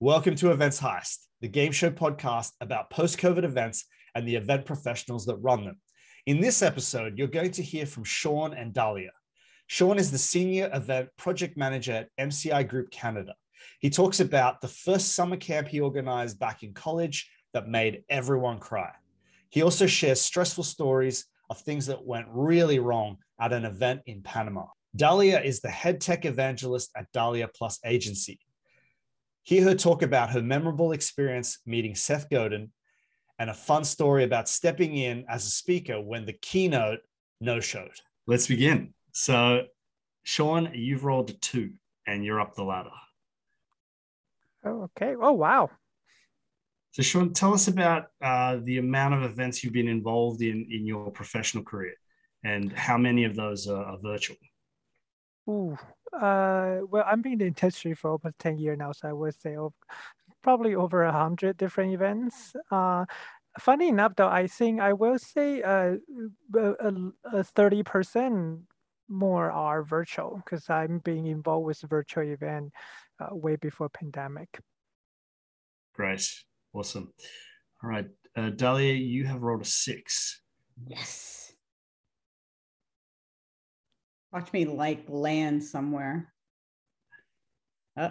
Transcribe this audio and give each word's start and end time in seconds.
Welcome 0.00 0.34
to 0.36 0.50
Events 0.50 0.80
Heist, 0.80 1.18
the 1.40 1.46
game 1.46 1.70
show 1.70 1.88
podcast 1.88 2.50
about 2.60 2.90
post 2.90 3.16
COVID 3.16 3.44
events 3.44 3.84
and 4.16 4.26
the 4.26 4.34
event 4.34 4.66
professionals 4.66 5.24
that 5.26 5.36
run 5.36 5.64
them. 5.64 5.80
In 6.26 6.40
this 6.40 6.62
episode, 6.62 7.16
you're 7.16 7.28
going 7.28 7.52
to 7.52 7.62
hear 7.62 7.86
from 7.86 8.02
Sean 8.02 8.54
and 8.54 8.74
Dahlia. 8.74 9.12
Sean 9.68 9.96
is 9.96 10.10
the 10.10 10.18
senior 10.18 10.68
event 10.74 11.10
project 11.16 11.56
manager 11.56 11.92
at 11.92 12.08
MCI 12.20 12.66
Group 12.66 12.90
Canada. 12.90 13.36
He 13.78 13.88
talks 13.88 14.18
about 14.18 14.60
the 14.60 14.68
first 14.68 15.14
summer 15.14 15.36
camp 15.36 15.68
he 15.68 15.80
organized 15.80 16.40
back 16.40 16.64
in 16.64 16.74
college 16.74 17.30
that 17.52 17.68
made 17.68 18.02
everyone 18.10 18.58
cry. 18.58 18.90
He 19.50 19.62
also 19.62 19.86
shares 19.86 20.20
stressful 20.20 20.64
stories 20.64 21.26
of 21.50 21.60
things 21.60 21.86
that 21.86 22.04
went 22.04 22.26
really 22.30 22.80
wrong 22.80 23.18
at 23.40 23.52
an 23.52 23.64
event 23.64 24.00
in 24.06 24.22
Panama. 24.22 24.66
Dahlia 24.96 25.40
is 25.40 25.60
the 25.60 25.70
head 25.70 26.00
tech 26.00 26.24
evangelist 26.24 26.90
at 26.96 27.06
Dahlia 27.12 27.48
Plus 27.54 27.78
Agency. 27.84 28.40
Hear 29.44 29.64
her 29.64 29.74
talk 29.74 30.02
about 30.02 30.30
her 30.30 30.42
memorable 30.42 30.92
experience 30.92 31.58
meeting 31.66 31.94
Seth 31.94 32.30
Godin 32.30 32.72
and 33.38 33.50
a 33.50 33.54
fun 33.54 33.84
story 33.84 34.24
about 34.24 34.48
stepping 34.48 34.96
in 34.96 35.26
as 35.28 35.46
a 35.46 35.50
speaker 35.50 36.00
when 36.00 36.24
the 36.24 36.32
keynote 36.32 37.00
no 37.42 37.60
showed. 37.60 38.00
Let's 38.26 38.46
begin. 38.46 38.94
So, 39.12 39.64
Sean, 40.22 40.70
you've 40.72 41.04
rolled 41.04 41.28
a 41.28 41.34
two 41.34 41.72
and 42.06 42.24
you're 42.24 42.40
up 42.40 42.54
the 42.54 42.64
ladder. 42.64 42.88
Oh, 44.64 44.84
okay. 44.96 45.14
Oh, 45.20 45.32
wow. 45.32 45.70
So, 46.92 47.02
Sean, 47.02 47.34
tell 47.34 47.52
us 47.52 47.68
about 47.68 48.06
uh, 48.22 48.60
the 48.62 48.78
amount 48.78 49.12
of 49.12 49.24
events 49.24 49.62
you've 49.62 49.74
been 49.74 49.88
involved 49.88 50.40
in 50.40 50.66
in 50.70 50.86
your 50.86 51.10
professional 51.10 51.64
career 51.64 51.94
and 52.44 52.72
how 52.72 52.96
many 52.96 53.24
of 53.24 53.36
those 53.36 53.68
are, 53.68 53.84
are 53.84 53.98
virtual. 54.02 54.38
Ooh, 55.48 55.76
uh, 56.12 56.78
well, 56.88 57.04
I'm 57.06 57.24
in 57.26 57.38
the 57.38 57.46
industry 57.46 57.94
for 57.94 58.12
almost 58.12 58.38
10 58.38 58.58
years 58.58 58.78
now, 58.78 58.92
so 58.92 59.08
I 59.08 59.12
would 59.12 59.34
say 59.34 59.56
over, 59.56 59.74
probably 60.42 60.74
over 60.74 61.02
a 61.02 61.12
hundred 61.12 61.56
different 61.56 61.92
events. 61.92 62.54
Uh, 62.70 63.04
funny 63.58 63.88
enough, 63.88 64.14
though, 64.16 64.28
I 64.28 64.46
think 64.46 64.80
I 64.80 64.92
will 64.92 65.18
say 65.18 65.62
uh, 65.62 65.96
a 66.54 67.44
thirty 67.44 67.82
percent 67.82 68.60
more 69.08 69.50
are 69.50 69.82
virtual 69.82 70.42
because 70.44 70.70
I'm 70.70 70.98
being 70.98 71.26
involved 71.26 71.66
with 71.66 71.80
virtual 71.82 72.24
event 72.24 72.72
uh, 73.20 73.34
way 73.34 73.56
before 73.56 73.88
pandemic. 73.88 74.60
Great, 75.94 76.28
awesome. 76.72 77.12
All 77.82 77.90
right, 77.90 78.06
uh, 78.36 78.50
Dahlia, 78.50 78.94
you 78.94 79.24
have 79.24 79.42
rolled 79.42 79.62
a 79.62 79.66
six. 79.66 80.40
Yes. 80.86 81.43
Watch 84.34 84.52
me 84.52 84.64
like 84.64 85.04
land 85.06 85.62
somewhere. 85.62 86.32
Uh, 87.96 88.10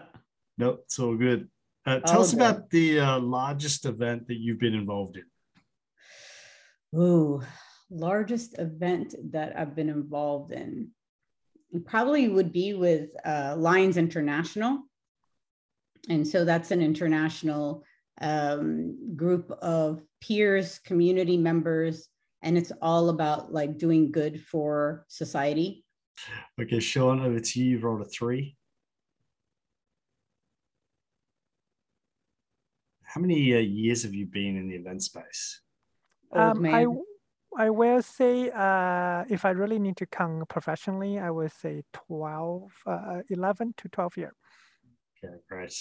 nope, 0.57 0.83
it's 0.85 0.97
all 0.97 1.17
good. 1.17 1.49
Uh, 1.85 1.99
tell 1.99 2.21
us 2.21 2.31
about 2.31 2.69
the 2.69 3.01
uh, 3.01 3.19
largest 3.19 3.83
event 3.83 4.29
that 4.29 4.37
you've 4.37 4.59
been 4.59 4.73
involved 4.73 5.17
in. 5.17 6.97
Ooh, 6.97 7.41
largest 7.89 8.57
event 8.57 9.15
that 9.33 9.59
I've 9.59 9.75
been 9.75 9.89
involved 9.89 10.53
in 10.53 10.91
probably 11.83 12.29
would 12.29 12.53
be 12.53 12.73
with 12.73 13.09
uh, 13.25 13.55
Lions 13.57 13.97
International. 13.97 14.79
And 16.07 16.25
so 16.25 16.45
that's 16.45 16.71
an 16.71 16.81
international 16.81 17.83
um, 18.21 19.17
group 19.17 19.51
of 19.61 20.01
peers, 20.21 20.79
community 20.85 21.35
members, 21.35 22.07
and 22.41 22.57
it's 22.57 22.71
all 22.81 23.09
about 23.09 23.51
like 23.51 23.77
doing 23.77 24.09
good 24.09 24.41
for 24.41 25.03
society. 25.09 25.82
Okay, 26.59 26.79
Sean, 26.79 27.19
over 27.19 27.39
to 27.39 27.59
you. 27.59 27.71
You've 27.71 27.83
rolled 27.83 28.01
a 28.01 28.05
three. 28.05 28.55
How 33.03 33.21
many 33.21 33.53
uh, 33.53 33.59
years 33.59 34.03
have 34.03 34.13
you 34.13 34.25
been 34.25 34.57
in 34.57 34.69
the 34.69 34.75
event 34.75 35.03
space? 35.03 35.61
Um, 36.31 36.65
I, 36.65 36.85
I 37.55 37.69
will 37.69 38.01
say, 38.01 38.49
uh, 38.49 39.23
if 39.29 39.45
I 39.45 39.51
really 39.51 39.77
need 39.77 39.97
to 39.97 40.07
count 40.07 40.49
professionally, 40.49 41.19
I 41.19 41.29
would 41.29 41.51
say 41.51 41.83
12, 41.93 42.71
uh, 42.87 43.21
11 43.29 43.75
to 43.77 43.89
12 43.89 44.17
years. 44.17 44.33
Okay, 45.23 45.35
great. 45.47 45.75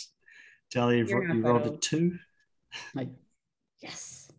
Dahlia, 0.70 0.98
you've, 0.98 1.10
you 1.10 1.42
rolled 1.42 1.66
a 1.66 1.76
two. 1.76 2.18
Like, 2.94 3.08
yes. 3.80 4.30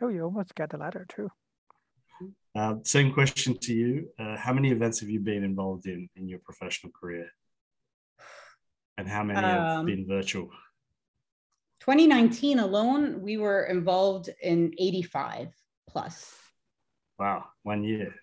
Oh, 0.00 0.08
you 0.08 0.22
almost 0.22 0.54
got 0.54 0.70
the 0.70 0.78
ladder 0.78 1.06
too. 1.08 1.30
Uh, 2.54 2.74
same 2.82 3.12
question 3.12 3.56
to 3.58 3.74
you. 3.74 4.08
Uh, 4.18 4.36
how 4.36 4.52
many 4.52 4.70
events 4.70 5.00
have 5.00 5.10
you 5.10 5.20
been 5.20 5.44
involved 5.44 5.86
in 5.86 6.08
in 6.16 6.28
your 6.28 6.38
professional 6.40 6.92
career? 6.92 7.28
And 8.96 9.08
how 9.08 9.22
many 9.22 9.38
um, 9.38 9.44
have 9.44 9.86
been 9.86 10.06
virtual? 10.06 10.50
2019 11.80 12.58
alone, 12.58 13.22
we 13.22 13.36
were 13.36 13.64
involved 13.64 14.28
in 14.42 14.74
85 14.76 15.54
plus. 15.88 16.34
Wow, 17.18 17.46
one 17.62 17.84
year. 17.84 18.14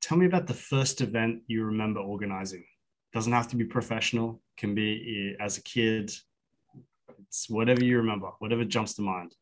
Tell 0.00 0.18
me 0.18 0.26
about 0.26 0.46
the 0.46 0.54
first 0.54 1.00
event 1.00 1.42
you 1.46 1.64
remember 1.64 2.00
organizing. 2.00 2.64
Doesn't 3.12 3.32
have 3.32 3.48
to 3.48 3.56
be 3.56 3.64
professional, 3.64 4.40
can 4.56 4.74
be 4.74 5.36
eh, 5.38 5.44
as 5.44 5.58
a 5.58 5.62
kid. 5.62 6.12
It's 7.28 7.48
whatever 7.48 7.84
you 7.84 7.98
remember, 7.98 8.30
whatever 8.38 8.64
jumps 8.64 8.94
to 8.94 9.02
mind. 9.02 9.34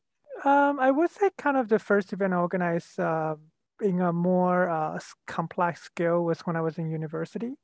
Um, 0.45 0.79
I 0.81 0.91
would 0.91 1.11
say 1.11 1.31
kind 1.37 1.57
of 1.57 1.69
the 1.69 1.79
first 1.79 2.13
event 2.13 2.35
I 2.35 2.37
organized 2.37 2.99
uh, 2.99 3.37
in 3.83 4.01
a 4.01 4.13
more 4.13 4.69
uh, 4.69 4.99
complex 5.27 5.83
scale 5.83 6.23
was 6.25 6.41
when 6.41 6.57
I 6.57 6.61
was 6.61 6.79
in 6.79 6.91
university. 6.91 7.55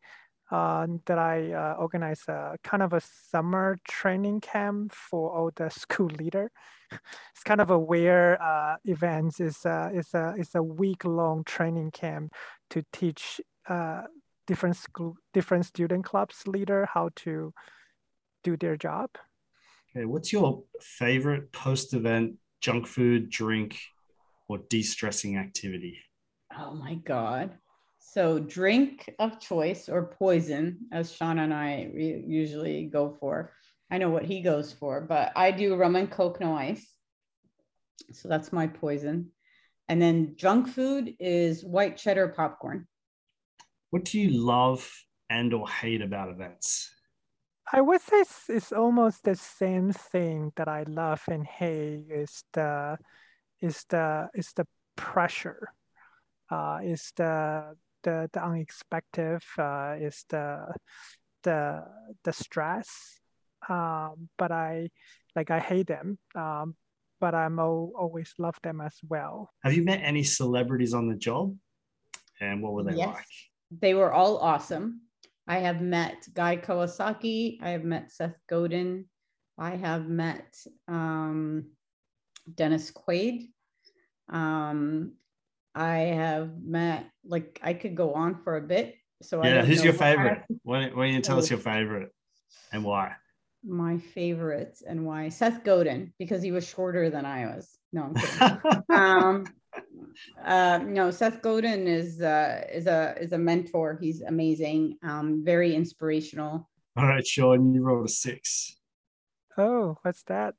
Uh, 0.48 0.86
that 1.06 1.18
I 1.18 1.52
uh, 1.52 1.74
organized 1.76 2.28
a 2.28 2.56
kind 2.62 2.80
of 2.80 2.92
a 2.92 3.00
summer 3.00 3.76
training 3.88 4.40
camp 4.40 4.92
for 4.92 5.36
all 5.36 5.50
the 5.56 5.68
school 5.82 6.06
leader. 6.06 6.52
it's 6.92 7.42
kind 7.44 7.60
of 7.60 7.70
a 7.70 7.78
weird 7.78 8.38
uh, 8.38 8.76
event. 8.84 9.40
It's 9.40 9.64
a, 9.64 9.90
it's 9.92 10.14
a, 10.14 10.34
it's 10.38 10.54
a 10.54 10.62
week 10.62 11.04
long 11.04 11.42
training 11.42 11.90
camp 11.90 12.32
to 12.70 12.84
teach 12.92 13.40
uh, 13.68 14.02
different 14.46 14.76
school, 14.76 15.16
different 15.34 15.66
student 15.66 16.04
clubs 16.04 16.46
leader 16.46 16.88
how 16.94 17.10
to 17.16 17.52
do 18.44 18.56
their 18.56 18.76
job. 18.76 19.10
Okay, 19.90 20.04
what's 20.04 20.32
your 20.32 20.62
favorite 20.80 21.50
post 21.52 21.92
event 21.92 22.34
junk 22.60 22.86
food, 22.86 23.30
drink, 23.30 23.78
or 24.48 24.58
de 24.70 24.82
stressing 24.82 25.36
activity? 25.36 25.98
Oh 26.58 26.74
my 26.74 26.94
God. 26.94 27.58
So, 27.98 28.38
drink 28.38 29.14
of 29.18 29.40
choice 29.40 29.88
or 29.88 30.14
poison, 30.18 30.78
as 30.92 31.12
Sean 31.12 31.38
and 31.38 31.52
I 31.52 31.90
re- 31.92 32.24
usually 32.26 32.86
go 32.86 33.16
for. 33.20 33.52
I 33.90 33.98
know 33.98 34.10
what 34.10 34.24
he 34.24 34.40
goes 34.40 34.72
for, 34.72 35.00
but 35.00 35.32
I 35.36 35.50
do 35.50 35.76
rum 35.76 35.96
and 35.96 36.10
coke, 36.10 36.40
no 36.40 36.54
ice. 36.54 36.94
So, 38.12 38.28
that's 38.28 38.52
my 38.52 38.68
poison. 38.68 39.32
And 39.88 40.00
then 40.00 40.34
junk 40.36 40.68
food 40.68 41.14
is 41.20 41.64
white 41.64 41.96
cheddar 41.96 42.28
popcorn. 42.28 42.86
What 43.90 44.04
do 44.04 44.18
you 44.18 44.30
love 44.30 44.88
and 45.28 45.52
or 45.52 45.68
hate 45.68 46.02
about 46.02 46.30
events? 46.30 46.90
I 47.72 47.80
would 47.80 48.00
say 48.00 48.20
it's, 48.20 48.48
it's 48.48 48.72
almost 48.72 49.24
the 49.24 49.34
same 49.34 49.92
thing 49.92 50.52
that 50.56 50.68
I 50.68 50.84
love 50.84 51.22
and 51.28 51.44
hate 51.44 52.06
is 52.10 52.44
the 52.52 52.96
is 53.60 53.84
the 53.88 54.28
is 54.34 54.52
the 54.54 54.66
pressure 54.96 55.72
uh, 56.50 56.78
is 56.82 57.12
the 57.16 57.74
the, 58.02 58.30
the 58.32 58.44
unexpected 58.44 59.42
uh, 59.58 59.94
is 59.98 60.24
the 60.28 60.72
the 61.42 61.84
the 62.24 62.32
stress. 62.32 62.88
Um, 63.68 64.28
but 64.38 64.52
i 64.52 64.90
like 65.34 65.50
i 65.50 65.58
hate 65.58 65.88
them 65.88 66.18
um, 66.36 66.76
but 67.20 67.34
i'm 67.34 67.58
o- 67.58 67.92
always 67.98 68.32
love 68.38 68.54
them 68.62 68.80
as 68.80 68.94
well. 69.08 69.50
Have 69.64 69.72
you 69.72 69.82
met 69.82 70.00
any 70.02 70.22
celebrities 70.22 70.94
on 70.94 71.08
the 71.08 71.16
job? 71.16 71.56
And 72.40 72.62
what 72.62 72.74
were 72.74 72.84
they 72.84 72.94
yes. 72.94 73.14
like? 73.14 73.24
They 73.80 73.94
were 73.94 74.12
all 74.12 74.38
awesome. 74.38 75.00
I 75.48 75.58
have 75.58 75.80
met 75.80 76.26
guy 76.34 76.56
kawasaki. 76.56 77.58
I 77.62 77.70
have 77.70 77.84
met 77.84 78.12
seth 78.12 78.36
godin. 78.48 79.06
I 79.58 79.76
have 79.76 80.08
met 80.08 80.54
um, 80.88 81.70
dennis 82.52 82.90
quaid. 82.90 83.48
Um, 84.28 85.12
I 85.76 85.98
have 85.98 86.58
met, 86.62 87.06
like, 87.24 87.60
I 87.62 87.74
could 87.74 87.94
go 87.94 88.14
on 88.14 88.34
for 88.34 88.56
a 88.56 88.62
bit. 88.62 88.96
So 89.22 89.44
yeah, 89.44 89.62
who's 89.62 89.84
your 89.84 89.92
favorite? 89.92 90.42
Why, 90.62 90.88
why 90.88 91.06
don't 91.06 91.14
you 91.14 91.20
tell 91.20 91.38
us 91.38 91.50
your 91.50 91.58
favorite 91.58 92.10
and 92.72 92.82
why? 92.82 93.12
My 93.62 93.98
favorite 93.98 94.78
and 94.86 95.04
why? 95.04 95.28
Seth 95.28 95.64
Godin, 95.64 96.12
because 96.18 96.42
he 96.42 96.50
was 96.50 96.66
shorter 96.66 97.10
than 97.10 97.26
I 97.26 97.46
was. 97.46 97.78
No, 97.92 98.04
I'm 98.04 98.14
kidding. 98.14 98.82
um, 98.90 99.46
uh, 100.44 100.78
no, 100.78 101.10
Seth 101.10 101.42
Godin 101.42 101.86
is 101.86 102.20
uh, 102.20 102.64
is 102.72 102.86
a 102.86 103.14
is 103.20 103.32
a 103.32 103.38
mentor. 103.38 103.98
He's 104.00 104.22
amazing, 104.22 104.98
um, 105.02 105.42
very 105.44 105.74
inspirational. 105.74 106.68
All 106.96 107.06
right, 107.06 107.26
Sean, 107.26 107.74
you 107.74 107.82
rolled 107.82 108.06
a 108.06 108.08
six. 108.08 108.76
Oh, 109.58 109.98
what's 110.02 110.22
that? 110.24 110.54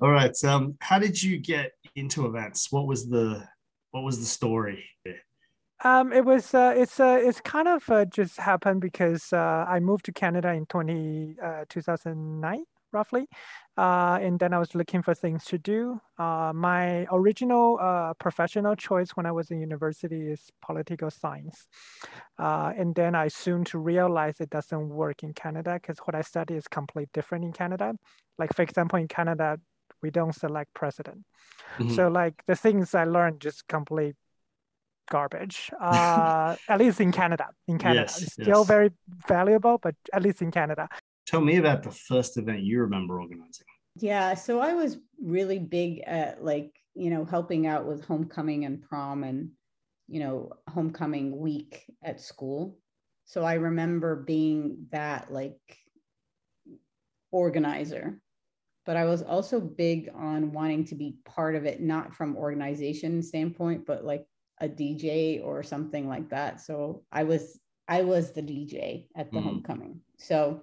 All 0.00 0.10
right. 0.10 0.34
Um, 0.44 0.76
how 0.80 0.98
did 0.98 1.22
you 1.22 1.38
get 1.38 1.72
into 1.94 2.26
events? 2.26 2.72
What 2.72 2.86
was 2.86 3.08
the 3.08 3.46
what 3.90 4.04
was 4.04 4.18
the 4.18 4.26
story? 4.26 4.84
Um, 5.82 6.12
it 6.12 6.24
was 6.24 6.52
uh, 6.52 6.74
it's 6.76 7.00
uh, 7.00 7.18
it's 7.22 7.40
kind 7.40 7.66
of 7.66 7.88
uh, 7.88 8.04
just 8.04 8.38
happened 8.38 8.82
because 8.82 9.32
uh, 9.32 9.64
I 9.66 9.80
moved 9.80 10.04
to 10.06 10.12
Canada 10.12 10.52
in 10.52 10.66
20, 10.66 11.36
uh, 11.42 11.64
2009 11.70 12.64
roughly, 12.92 13.26
uh, 13.78 14.18
and 14.20 14.38
then 14.38 14.52
I 14.52 14.58
was 14.58 14.74
looking 14.74 15.00
for 15.00 15.14
things 15.14 15.44
to 15.46 15.56
do. 15.56 15.98
My 16.18 17.06
original 17.10 17.78
professional 18.18 18.76
choice 18.76 19.10
when 19.14 19.24
I 19.24 19.32
was 19.32 19.50
in 19.50 19.60
university 19.60 20.28
is 20.28 20.50
political 20.60 21.10
science, 21.10 21.66
uh, 22.38 22.74
and 22.76 22.94
then 22.94 23.14
I 23.14 23.28
soon 23.28 23.64
to 23.66 23.78
realize 23.78 24.38
it 24.38 24.50
doesn't 24.50 24.88
work 24.90 25.22
in 25.22 25.32
Canada 25.32 25.78
because 25.80 25.98
what 26.00 26.14
I 26.14 26.20
study 26.20 26.54
is 26.54 26.68
completely 26.68 27.08
different 27.14 27.44
in 27.44 27.52
Canada. 27.52 27.94
Like 28.38 28.52
for 28.54 28.62
example, 28.62 28.98
in 28.98 29.08
Canada, 29.08 29.58
we 30.02 30.10
don't 30.10 30.34
select 30.34 30.72
president, 30.74 31.24
mm-hmm. 31.78 31.94
so 31.94 32.08
like 32.08 32.34
the 32.46 32.56
things 32.56 32.94
I 32.94 33.04
learned 33.04 33.40
just 33.40 33.66
complete 33.68 34.16
garbage. 35.10 35.70
Uh, 35.78 36.56
at 36.68 36.78
least 36.78 37.00
in 37.00 37.12
Canada. 37.12 37.48
In 37.68 37.78
Canada, 37.84 38.02
yes, 38.02 38.22
it's 38.22 38.32
still 38.32 38.60
yes. 38.60 38.66
very 38.66 38.90
valuable, 39.28 39.78
but 39.82 39.94
at 40.12 40.22
least 40.22 40.40
in 40.40 40.50
Canada. 40.50 40.88
Tell 41.26 41.42
me 41.42 41.56
about 41.56 41.82
the 41.82 41.90
first 41.90 42.38
event 42.38 42.60
you 42.60 42.80
remember 42.80 43.20
organizing. 43.20 43.66
Yeah, 43.96 44.34
so 44.34 44.60
I 44.60 44.72
was 44.72 44.98
really 45.22 45.58
big 45.58 46.00
at 46.06 46.42
like, 46.42 46.72
you 46.94 47.10
know, 47.10 47.24
helping 47.24 47.66
out 47.66 47.86
with 47.86 48.04
homecoming 48.04 48.64
and 48.64 48.82
prom 48.82 49.24
and, 49.24 49.50
you 50.08 50.20
know, 50.20 50.52
homecoming 50.68 51.38
week 51.38 51.84
at 52.02 52.20
school. 52.20 52.78
So 53.26 53.44
I 53.44 53.54
remember 53.54 54.16
being 54.16 54.86
that 54.90 55.32
like 55.32 55.60
organizer. 57.30 58.20
But 58.86 58.96
I 58.96 59.04
was 59.04 59.22
also 59.22 59.60
big 59.60 60.10
on 60.14 60.52
wanting 60.52 60.84
to 60.86 60.94
be 60.94 61.16
part 61.24 61.54
of 61.54 61.64
it, 61.64 61.80
not 61.80 62.14
from 62.14 62.36
organization 62.36 63.22
standpoint, 63.22 63.86
but 63.86 64.04
like 64.04 64.26
a 64.60 64.68
DJ 64.68 65.44
or 65.44 65.62
something 65.62 66.08
like 66.08 66.30
that. 66.30 66.60
So 66.60 67.02
I 67.12 67.24
was 67.24 67.60
I 67.88 68.02
was 68.02 68.32
the 68.32 68.42
DJ 68.42 69.06
at 69.16 69.30
the 69.32 69.38
mm. 69.38 69.44
homecoming. 69.44 70.00
So 70.18 70.62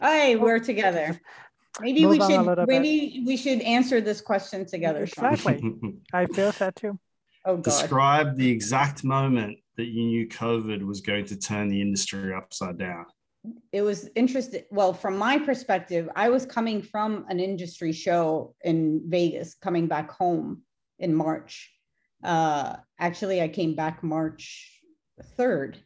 Hey, 0.00 0.36
we're 0.36 0.58
together. 0.58 1.20
Maybe 1.80 2.06
we 2.06 2.20
should 2.20 2.66
maybe 2.66 3.10
bit. 3.14 3.26
we 3.26 3.36
should 3.36 3.60
answer 3.62 4.00
this 4.00 4.20
question 4.20 4.64
together. 4.64 5.04
Exactly. 5.04 5.60
I 6.12 6.26
feel 6.26 6.52
that 6.52 6.76
too. 6.76 6.98
Oh 7.44 7.56
God. 7.56 7.64
Describe 7.64 8.36
the 8.36 8.48
exact 8.48 9.04
moment 9.04 9.58
that 9.76 9.86
you 9.86 10.04
knew 10.04 10.28
COVID 10.28 10.82
was 10.84 11.00
going 11.00 11.26
to 11.26 11.36
turn 11.36 11.68
the 11.68 11.80
industry 11.80 12.32
upside 12.32 12.78
down. 12.78 13.06
It 13.72 13.82
was 13.82 14.08
interesting. 14.14 14.62
Well, 14.70 14.94
from 14.94 15.18
my 15.18 15.38
perspective, 15.38 16.08
I 16.16 16.30
was 16.30 16.46
coming 16.46 16.82
from 16.82 17.26
an 17.28 17.40
industry 17.40 17.92
show 17.92 18.54
in 18.62 19.02
Vegas, 19.06 19.54
coming 19.54 19.86
back 19.86 20.10
home 20.10 20.62
in 20.98 21.14
March. 21.14 21.70
Uh, 22.22 22.76
actually, 22.98 23.42
I 23.42 23.48
came 23.48 23.74
back 23.74 24.02
March 24.02 24.80
3rd. 25.38 25.76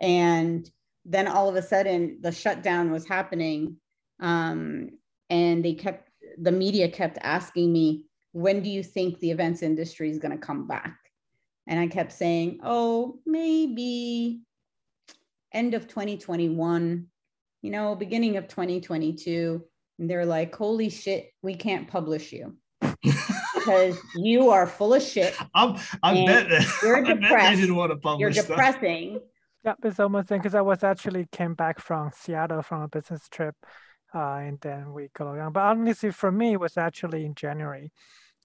And 0.00 0.68
then 1.06 1.28
all 1.28 1.48
of 1.48 1.54
a 1.54 1.62
sudden 1.62 2.18
the 2.20 2.32
shutdown 2.32 2.90
was 2.90 3.06
happening 3.06 3.76
um, 4.20 4.90
and 5.30 5.64
they 5.64 5.74
kept 5.74 6.10
the 6.38 6.52
media 6.52 6.88
kept 6.88 7.18
asking 7.22 7.72
me 7.72 8.04
when 8.32 8.62
do 8.62 8.68
you 8.68 8.82
think 8.82 9.18
the 9.18 9.30
events 9.30 9.62
industry 9.62 10.10
is 10.10 10.18
going 10.18 10.32
to 10.32 10.46
come 10.46 10.66
back 10.66 10.98
and 11.68 11.78
i 11.78 11.86
kept 11.86 12.12
saying 12.12 12.58
oh 12.64 13.18
maybe 13.24 14.40
end 15.56 15.74
of 15.74 15.88
2021 15.88 17.06
you 17.62 17.70
know 17.70 17.94
beginning 17.94 18.36
of 18.36 18.46
2022 18.48 19.64
and 19.98 20.10
they're 20.10 20.26
like 20.26 20.54
holy 20.54 20.88
shit 20.88 21.32
we 21.42 21.54
can't 21.54 21.88
publish 21.88 22.32
you. 22.32 22.56
Because 22.80 23.98
you 24.16 24.50
are 24.50 24.66
full 24.66 24.94
of 24.94 25.02
shit. 25.02 25.34
I'm, 25.54 25.76
i 26.02 26.24
bet 26.24 26.50
you're 26.82 27.02
depressed 27.02 27.24
I 27.32 27.38
bet 27.38 27.50
they 27.54 27.60
didn't 27.60 27.76
want 27.76 27.92
to 27.92 27.96
publish 27.96 28.36
you're 28.36 28.44
depressing. 28.44 29.20
Yeah, 29.64 29.74
it's 29.82 29.98
almost 29.98 30.28
because 30.28 30.54
I 30.54 30.60
was 30.60 30.84
actually 30.84 31.26
came 31.32 31.54
back 31.54 31.80
from 31.80 32.10
Seattle 32.14 32.62
from 32.62 32.82
a 32.82 32.88
business 32.88 33.28
trip, 33.28 33.56
uh, 34.14 34.34
and 34.34 34.58
then 34.60 34.92
we 34.92 35.08
go 35.12 35.26
around. 35.26 35.54
But 35.54 35.64
honestly, 35.64 36.12
for 36.12 36.30
me, 36.30 36.52
it 36.52 36.60
was 36.60 36.76
actually 36.76 37.24
in 37.24 37.34
January, 37.34 37.90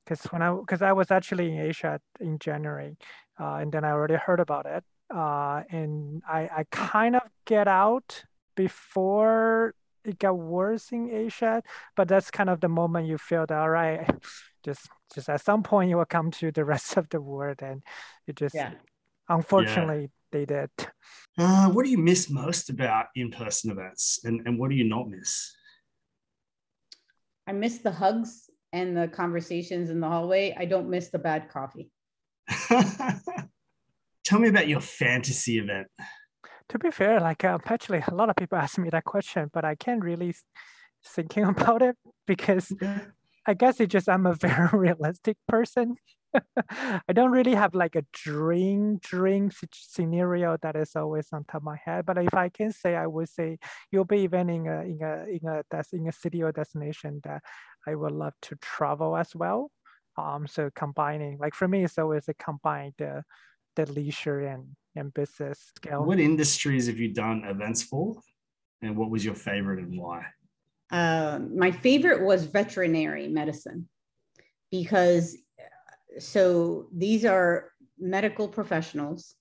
because 0.04 0.24
when 0.32 0.42
I 0.42 0.52
because 0.52 0.82
I 0.82 0.94
was 0.94 1.12
actually 1.12 1.52
in 1.52 1.60
Asia 1.60 2.00
in 2.20 2.40
January, 2.40 2.98
uh, 3.40 3.58
and 3.58 3.72
then 3.72 3.84
I 3.84 3.92
already 3.92 4.16
heard 4.16 4.40
about 4.40 4.66
it, 4.66 4.84
uh, 5.14 5.64
and 5.70 6.22
I 6.28 6.50
I 6.58 6.66
kind 6.72 7.16
of 7.16 7.24
get 7.46 7.68
out 7.68 8.24
before 8.56 9.74
it 10.04 10.18
got 10.20 10.38
worse 10.38 10.92
in 10.92 11.10
Asia, 11.10 11.62
but 11.96 12.08
that's 12.08 12.32
kind 12.32 12.50
of 12.50 12.60
the 12.60 12.70
moment 12.70 13.08
you 13.08 13.18
feel 13.18 13.46
that 13.46 13.58
all 13.58 13.70
right, 13.70 14.10
just 14.64 14.90
just 15.14 15.30
at 15.30 15.42
some 15.42 15.64
point 15.64 15.90
you 15.90 15.98
will 15.98 16.06
come 16.06 16.32
to 16.32 16.52
the 16.52 16.66
rest 16.74 16.98
of 16.98 17.10
the 17.10 17.22
world, 17.22 17.62
and 17.62 17.84
you 18.28 18.34
just 18.34 18.56
yeah. 18.56 18.72
unfortunately. 19.30 20.02
Yeah 20.02 20.08
they 20.32 20.46
did. 20.46 20.70
Uh, 21.38 21.70
what 21.70 21.84
do 21.84 21.92
you 21.92 21.98
miss 21.98 22.30
most 22.30 22.70
about 22.70 23.08
in-person 23.16 23.72
events, 23.72 24.20
and, 24.24 24.42
and 24.46 24.58
what 24.58 24.70
do 24.70 24.76
you 24.76 24.84
not 24.84 25.10
miss? 25.10 25.54
I 27.48 27.52
miss 27.52 27.80
the 27.80 27.92
hugs 27.92 28.50
and 28.74 28.96
the 28.96 29.08
conversations 29.08 29.90
in 29.90 30.00
the 30.00 30.08
hallway. 30.08 30.56
I 30.58 30.66
don't 30.66 30.90
miss 30.90 31.10
the 31.10 31.20
bad 31.20 31.50
coffee. 31.50 31.90
Tell 34.24 34.40
me 34.40 34.50
about 34.50 34.68
your 34.68 34.82
fantasy 34.82 35.58
event. 35.58 35.88
To 36.70 36.80
be 36.80 36.92
fair, 36.92 37.20
like 37.20 37.44
um, 37.44 37.60
actually, 37.66 38.04
a 38.08 38.14
lot 38.14 38.30
of 38.30 38.36
people 38.36 38.58
ask 38.58 38.78
me 38.78 38.90
that 38.92 39.04
question, 39.04 39.50
but 39.54 39.66
I 39.66 39.76
can't 39.76 40.04
really 40.04 40.34
thinking 41.06 41.44
about 41.56 41.82
it 41.82 41.98
because 42.28 42.72
I 43.46 43.54
guess 43.54 43.80
it's 43.80 43.92
just 43.92 44.10
I'm 44.10 44.26
a 44.26 44.34
very 44.42 44.70
realistic 44.72 45.38
person. 45.48 45.96
I 46.70 47.14
don't 47.14 47.32
really 47.32 47.56
have 47.56 47.76
like 47.76 47.96
a 47.98 48.06
dream 48.14 49.00
dream 49.02 49.52
scenario 49.74 50.58
that 50.62 50.78
is 50.78 50.96
always 50.96 51.28
on 51.34 51.44
top 51.44 51.56
of 51.56 51.64
my 51.64 51.78
head. 51.84 52.06
But 52.06 52.18
if 52.20 52.34
I 52.34 52.48
can 52.50 52.72
say, 52.72 52.96
I 52.96 53.08
would 53.08 53.28
say 53.28 53.58
you'll 53.92 54.06
be 54.06 54.20
even 54.20 54.50
in 54.50 54.68
a 54.68 54.82
in 54.82 55.00
a 55.02 55.26
in 55.30 55.48
a 55.48 55.64
that's 55.70 55.92
in 55.92 56.08
a 56.08 56.12
city 56.12 56.42
or 56.42 56.52
destination 56.52 57.20
that 57.26 57.42
I 57.86 57.96
would 57.96 58.14
love 58.14 58.34
to 58.44 58.56
travel 58.62 59.18
as 59.18 59.36
well. 59.36 59.72
Um, 60.18 60.48
so 60.48 60.70
combining 60.74 61.38
like 61.38 61.56
for 61.56 61.68
me, 61.68 61.84
it's 61.84 61.98
always 61.98 62.30
a 62.30 62.34
combined 62.34 62.94
the 62.98 63.24
the 63.76 63.92
leisure 63.92 64.42
and 64.42 64.76
and 64.96 65.14
business 65.14 65.72
scale. 65.78 66.04
What 66.04 66.20
industries 66.20 66.88
have 66.88 67.00
you 67.00 67.14
done 67.14 67.44
events 67.46 67.82
for, 67.82 68.16
and 68.82 68.96
what 68.98 69.10
was 69.10 69.24
your 69.24 69.36
favorite 69.36 69.80
and 69.80 69.98
why? 70.00 70.26
Uh, 70.92 71.40
my 71.56 71.72
favorite 71.72 72.22
was 72.22 72.44
veterinary 72.46 73.30
medicine 73.30 73.88
because 74.70 75.38
so 76.20 76.88
these 76.94 77.24
are 77.24 77.72
medical 77.98 78.48
professionals 78.48 79.36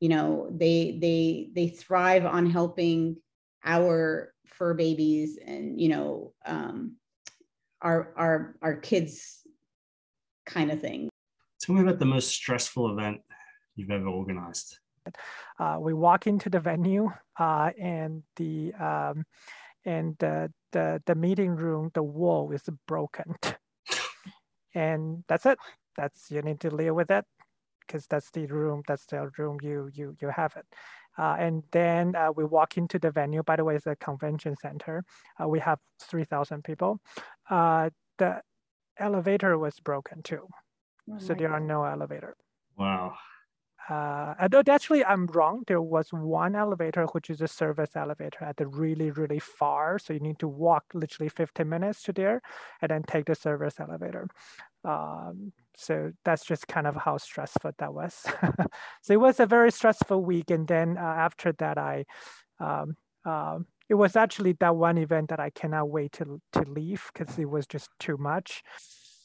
you 0.00 0.08
know 0.08 0.48
they 0.50 0.96
they 1.00 1.50
they 1.54 1.68
thrive 1.68 2.24
on 2.24 2.48
helping 2.48 3.16
our 3.64 4.32
fur 4.46 4.74
babies 4.74 5.38
and 5.44 5.80
you 5.80 5.88
know 5.88 6.32
um, 6.46 6.96
our 7.82 8.12
our 8.16 8.56
our 8.62 8.76
kids 8.76 9.46
kind 10.46 10.70
of 10.70 10.80
thing 10.80 11.08
tell 11.60 11.74
me 11.74 11.82
about 11.82 11.98
the 11.98 12.04
most 12.04 12.28
stressful 12.28 12.90
event 12.90 13.20
you've 13.78 13.90
ever 13.90 14.08
organized? 14.08 14.78
Uh, 15.58 15.78
we 15.80 15.94
walk 15.94 16.26
into 16.26 16.50
the 16.50 16.60
venue 16.60 17.10
uh, 17.38 17.70
and 17.78 18.22
the 18.36 18.74
um, 18.74 19.24
and 19.84 20.16
the, 20.18 20.52
the 20.72 21.02
the 21.06 21.14
meeting 21.14 21.56
room 21.56 21.90
the 21.94 22.02
wall 22.02 22.50
is 22.52 22.62
broken. 22.86 23.36
And 24.74 25.24
that's 25.26 25.46
it. 25.46 25.58
That's 25.96 26.30
you 26.30 26.42
need 26.42 26.60
to 26.60 26.70
live 26.70 26.94
with 26.94 27.10
it 27.10 27.24
because 27.80 28.06
that's 28.06 28.30
the 28.30 28.46
room 28.46 28.82
that's 28.86 29.06
the 29.06 29.30
room 29.38 29.58
you 29.62 29.90
you 29.92 30.14
you 30.20 30.28
have 30.28 30.54
it. 30.56 30.66
Uh, 31.16 31.36
and 31.38 31.64
then 31.72 32.14
uh, 32.14 32.30
we 32.30 32.44
walk 32.44 32.76
into 32.76 32.98
the 32.98 33.10
venue. 33.10 33.42
By 33.42 33.56
the 33.56 33.64
way 33.64 33.76
it's 33.76 33.86
a 33.86 33.96
convention 33.96 34.56
center. 34.60 35.04
Uh, 35.42 35.48
we 35.48 35.58
have 35.58 35.78
3000 36.02 36.62
people. 36.62 37.00
Uh, 37.48 37.90
the 38.18 38.42
elevator 38.98 39.56
was 39.58 39.80
broken 39.80 40.22
too. 40.22 40.46
Oh 41.10 41.18
so 41.18 41.34
there 41.34 41.48
God. 41.48 41.54
are 41.54 41.60
no 41.60 41.84
elevator. 41.84 42.36
Wow 42.76 43.16
uh, 43.88 44.34
actually, 44.68 45.04
I'm 45.04 45.26
wrong. 45.26 45.62
There 45.66 45.80
was 45.80 46.08
one 46.12 46.54
elevator, 46.54 47.06
which 47.12 47.30
is 47.30 47.40
a 47.40 47.48
service 47.48 47.90
elevator 47.96 48.44
at 48.44 48.56
the 48.56 48.66
really, 48.66 49.10
really 49.10 49.38
far. 49.38 49.98
So 49.98 50.12
you 50.12 50.20
need 50.20 50.38
to 50.40 50.48
walk 50.48 50.84
literally 50.94 51.28
15 51.28 51.68
minutes 51.68 52.02
to 52.04 52.12
there 52.12 52.42
and 52.82 52.90
then 52.90 53.02
take 53.02 53.26
the 53.26 53.34
service 53.34 53.80
elevator. 53.80 54.28
Um, 54.84 55.52
so 55.76 56.12
that's 56.24 56.44
just 56.44 56.68
kind 56.68 56.86
of 56.86 56.96
how 56.96 57.16
stressful 57.16 57.72
that 57.78 57.94
was. 57.94 58.26
so 59.02 59.12
it 59.14 59.20
was 59.20 59.40
a 59.40 59.46
very 59.46 59.72
stressful 59.72 60.22
week. 60.22 60.50
And 60.50 60.66
then 60.66 60.98
uh, 60.98 61.00
after 61.00 61.52
that, 61.52 61.78
I, 61.78 62.04
um, 62.60 62.96
uh, 63.24 63.60
it 63.88 63.94
was 63.94 64.16
actually 64.16 64.52
that 64.60 64.76
one 64.76 64.98
event 64.98 65.30
that 65.30 65.40
I 65.40 65.50
cannot 65.50 65.88
wait 65.88 66.12
to, 66.12 66.40
to 66.52 66.62
leave 66.62 67.10
because 67.12 67.38
it 67.38 67.48
was 67.48 67.66
just 67.66 67.88
too 67.98 68.18
much. 68.18 68.62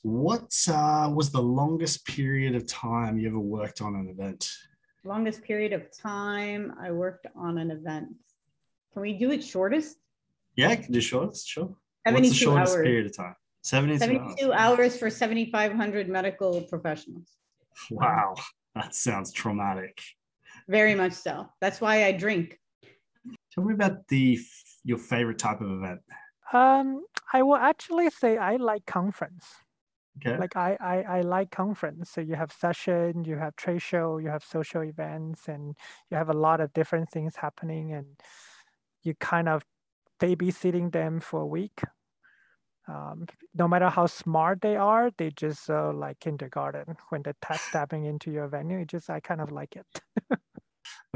What 0.04 0.54
uh, 0.68 1.10
was 1.16 1.32
the 1.32 1.42
longest 1.42 2.06
period 2.06 2.56
of 2.56 2.68
time 2.68 3.18
you 3.18 3.30
ever 3.30 3.40
worked 3.40 3.82
on 3.82 3.96
an 3.96 4.10
event? 4.10 4.52
Longest 5.06 5.42
period 5.44 5.72
of 5.72 5.98
time 5.98 6.74
I 6.78 6.92
worked 6.92 7.26
on 7.38 7.58
an 7.58 7.72
event. 7.72 8.10
Can 8.92 9.02
we 9.02 9.14
do 9.14 9.32
it 9.32 9.42
shortest? 9.42 9.98
Yeah, 10.58 10.70
I 10.70 10.76
can 10.76 10.92
do 10.92 11.00
shortest, 11.00 11.48
sure. 11.48 11.74
What's 12.06 12.30
the 12.30 12.36
shortest 12.36 12.76
hours. 12.76 12.84
period 12.84 13.06
of 13.06 13.16
time? 13.16 13.36
72, 13.62 14.00
72 14.00 14.52
hours. 14.52 14.80
hours 14.80 14.98
for 14.98 15.10
7,500 15.10 16.10
medical 16.10 16.62
professionals. 16.64 17.38
Wow. 17.90 18.36
That 18.76 18.94
sounds 18.94 19.32
traumatic. 19.32 20.02
Very 20.68 20.96
much 20.96 21.14
so. 21.14 21.48
That's 21.62 21.80
why 21.80 22.04
I 22.04 22.12
drink. 22.12 22.60
Tell 23.54 23.64
me 23.64 23.74
about 23.74 24.06
the 24.10 24.38
your 24.84 24.98
favorite 24.98 25.40
type 25.40 25.62
of 25.62 25.72
event. 25.72 26.02
Um, 26.52 27.06
I 27.32 27.42
will 27.42 27.56
actually 27.56 28.10
say 28.10 28.38
I 28.38 28.58
like 28.58 28.86
conference. 28.86 29.63
Okay. 30.18 30.38
Like 30.38 30.56
I, 30.56 30.78
I, 30.80 31.02
I 31.18 31.22
like 31.22 31.52
conference. 31.52 32.12
So 32.12 32.22
you 32.22 32.36
have 32.36 32.52
session, 32.52 33.24
you 33.26 33.38
have 33.38 33.56
trade 33.56 33.82
show, 33.82 34.18
you 34.20 34.30
have 34.30 34.44
social 34.44 34.84
events, 34.84 35.48
and 35.48 35.76
you 36.10 36.18
have 36.18 36.30
a 36.30 36.34
lot 36.34 36.62
of 36.62 36.74
different 36.74 37.10
things 37.10 37.38
happening, 37.38 37.92
and 37.94 38.20
you 39.02 39.16
kind 39.16 39.50
of 39.50 39.64
babysitting 40.20 40.92
them 40.92 41.20
for 41.20 41.42
a 41.42 41.46
week. 41.48 41.82
Um, 42.88 43.28
no 43.56 43.68
matter 43.68 43.90
how 43.90 44.08
smart 44.08 44.62
they 44.62 44.76
are, 44.76 45.10
they 45.18 45.32
just 45.32 45.70
uh, 45.70 45.94
like 45.94 46.20
kindergarten 46.20 46.98
when 47.10 47.22
they're 47.24 47.36
test 47.42 47.68
stepping 47.70 48.06
into 48.06 48.32
your 48.32 48.48
venue. 48.48 48.80
It 48.80 48.90
just 48.90 49.10
I 49.10 49.20
kind 49.20 49.42
of 49.42 49.52
like 49.52 49.76
it. 49.76 50.02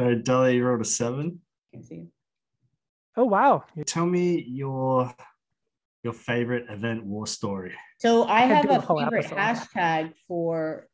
uh, 0.01 0.15
Dahlia, 0.23 0.55
you 0.55 0.65
wrote 0.65 0.81
a 0.81 0.85
seven. 0.85 1.41
Can 1.73 1.83
see. 1.83 2.07
Oh 3.15 3.25
wow! 3.25 3.65
Tell 3.85 4.05
me 4.05 4.43
your 4.47 5.13
your 6.07 6.13
favorite 6.13 6.65
event 6.69 7.03
war 7.05 7.27
story. 7.27 7.73
So 7.99 8.23
I, 8.23 8.41
can 8.47 8.49
have 8.55 8.65
a 8.69 8.75
a 8.79 8.81
favorite 8.81 9.25
episode 9.25 9.37
hashtag 9.37 10.13
for 10.27 10.87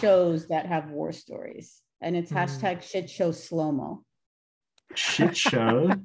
shows 0.00 0.48
that 0.48 0.66
have 0.66 0.90
war 0.90 1.10
stories, 1.12 1.68
and 2.02 2.14
it's 2.18 2.30
Mm. 2.30 2.38
hashtag 2.40 2.82
shit 2.82 3.08
show 3.08 3.30
slow 3.32 3.72
mo. 3.72 4.04
Shit 4.94 5.34
show. 5.36 5.90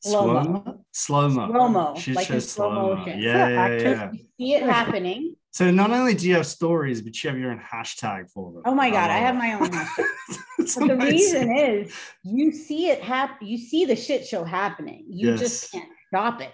Slow-mo. 0.00 0.84
Slow 0.92 1.28
mo. 1.30 1.46
Slow-mo, 1.48 1.94
Shit 1.96 2.14
like 2.16 2.26
show 2.26 2.38
slow 2.38 2.70
slow-mo. 2.70 2.96
motion. 2.96 3.18
Yeah, 3.20 3.48
yeah, 3.48 3.64
Active- 3.66 3.98
yeah. 3.98 4.10
You 4.12 4.24
see 4.38 4.54
it 4.58 4.62
happening. 4.62 5.20
So 5.50 5.70
not 5.70 5.90
only 5.98 6.14
do 6.14 6.28
you 6.28 6.34
have 6.34 6.46
stories, 6.46 7.00
but 7.00 7.12
you 7.22 7.30
have 7.30 7.38
your 7.38 7.50
own 7.52 7.60
hashtag 7.60 8.30
for 8.30 8.52
them. 8.52 8.62
Oh 8.66 8.74
my 8.74 8.90
god, 8.90 9.08
I 9.10 9.18
have 9.26 9.34
my 9.44 9.50
own 9.54 9.68
hashtag. 9.70 10.04
It's 10.58 10.74
But 10.76 10.86
the 10.88 10.94
amazing. 10.94 11.48
reason 11.50 11.56
is 11.56 11.92
you 12.22 12.46
see 12.52 12.82
it 12.92 13.00
happen, 13.02 13.46
you 13.46 13.58
see 13.58 13.82
the 13.92 13.96
shit 13.96 14.26
show 14.26 14.44
happening. 14.44 15.04
You 15.08 15.30
Yes. 15.32 15.40
just 15.44 15.72
can't 15.72 15.88
stop 16.08 16.40
it. 16.40 16.52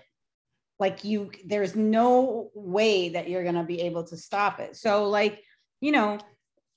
Like 0.81 1.05
you, 1.05 1.31
there's 1.45 1.77
no 1.77 2.51
way 2.55 3.11
that 3.11 3.29
you're 3.29 3.45
gonna 3.45 3.65
be 3.65 3.83
able 3.83 4.05
to 4.05 4.17
stop 4.17 4.59
it. 4.59 4.77
So, 4.77 5.09
like, 5.09 5.41
you 5.81 5.93
know, 5.93 6.19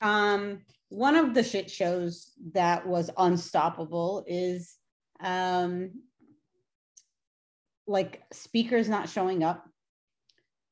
um, 0.01 0.59
one 0.89 1.15
of 1.15 1.33
the 1.33 1.43
shit 1.43 1.71
shows 1.71 2.31
that 2.53 2.85
was 2.85 3.09
unstoppable 3.17 4.23
is 4.27 4.75
um 5.21 5.91
like 7.87 8.21
speakers 8.31 8.87
not 8.87 9.09
showing 9.09 9.43
up, 9.43 9.65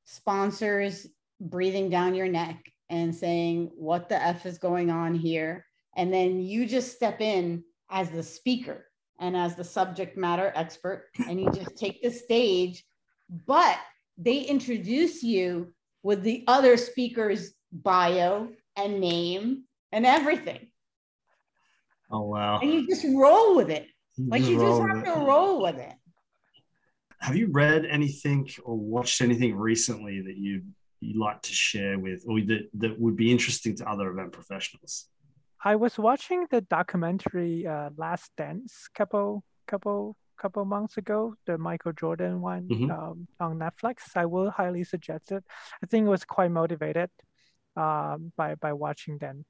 sponsors 0.06 1.08
breathing 1.40 1.90
down 1.90 2.16
your 2.16 2.28
neck 2.28 2.72
and 2.90 3.16
saying, 3.16 3.72
What 3.76 4.10
the 4.10 4.22
F 4.22 4.46
is 4.46 4.58
going 4.58 4.90
on 4.90 5.16
here? 5.16 5.66
And 5.96 6.14
then 6.14 6.40
you 6.40 6.66
just 6.66 6.96
step 6.96 7.22
in 7.22 7.64
as 7.90 8.10
the 8.10 8.24
speaker 8.24 8.88
and 9.20 9.36
as 9.36 9.56
the 9.56 9.64
subject 9.64 10.18
matter 10.18 10.52
expert, 10.56 11.10
and 11.28 11.40
you 11.40 11.50
just 11.52 11.78
take 11.78 12.02
the 12.02 12.12
stage. 12.12 12.84
But 13.32 13.80
they 14.18 14.40
introduce 14.42 15.24
you 15.24 15.74
with 16.04 16.22
the 16.22 16.44
other 16.48 16.78
speaker's 16.78 17.54
bio 17.72 18.50
and 18.76 19.00
name 19.00 19.64
and 19.92 20.06
everything. 20.06 20.68
Oh 22.12 22.22
wow. 22.22 22.60
And 22.60 22.72
you 22.74 22.88
just 22.88 23.06
roll 23.16 23.56
with 23.56 23.70
it. 23.70 23.88
Like 24.18 24.44
you 24.44 24.56
just 24.56 24.66
roll 24.66 24.88
have 24.88 24.98
with 24.98 25.06
to 25.06 25.14
it. 25.14 25.26
roll 25.26 25.62
with 25.62 25.78
it. 25.78 25.94
Have 27.20 27.36
you 27.36 27.48
read 27.48 27.86
anything 27.86 28.50
or 28.64 28.76
watched 28.76 29.22
anything 29.22 29.56
recently 29.56 30.22
that 30.22 30.36
you 30.36 30.64
you 31.00 31.20
like 31.20 31.42
to 31.42 31.54
share 31.54 31.98
with, 31.98 32.24
or 32.28 32.42
that 32.42 32.70
that 32.76 33.00
would 33.00 33.16
be 33.16 33.32
interesting 33.32 33.76
to 33.78 33.90
other 33.90 34.10
event 34.12 34.34
professionals? 34.34 35.08
I 35.64 35.76
was 35.76 35.98
watching 35.98 36.48
the 36.52 36.62
documentary 36.62 37.66
uh, 37.66 37.92
Last 37.96 38.32
Dance 38.36 38.90
couple 38.94 39.44
couple 39.68 40.18
couple 40.42 40.66
months 40.66 40.98
ago, 40.98 41.36
the 41.46 41.58
Michael 41.58 41.94
Jordan 41.94 42.42
one 42.42 42.68
Mhm. 42.68 42.90
um, 42.90 43.28
on 43.40 43.60
Netflix. 43.60 43.98
I 44.16 44.26
will 44.26 44.50
highly 44.50 44.84
suggest 44.84 45.32
it. 45.32 45.44
I 45.84 45.86
think 45.86 46.06
it 46.06 46.10
was 46.10 46.26
quite 46.26 46.52
motivated 46.52 47.10
um, 47.76 48.34
by 48.36 48.56
by 48.56 48.74
watching 48.74 49.18
them. 49.20 49.46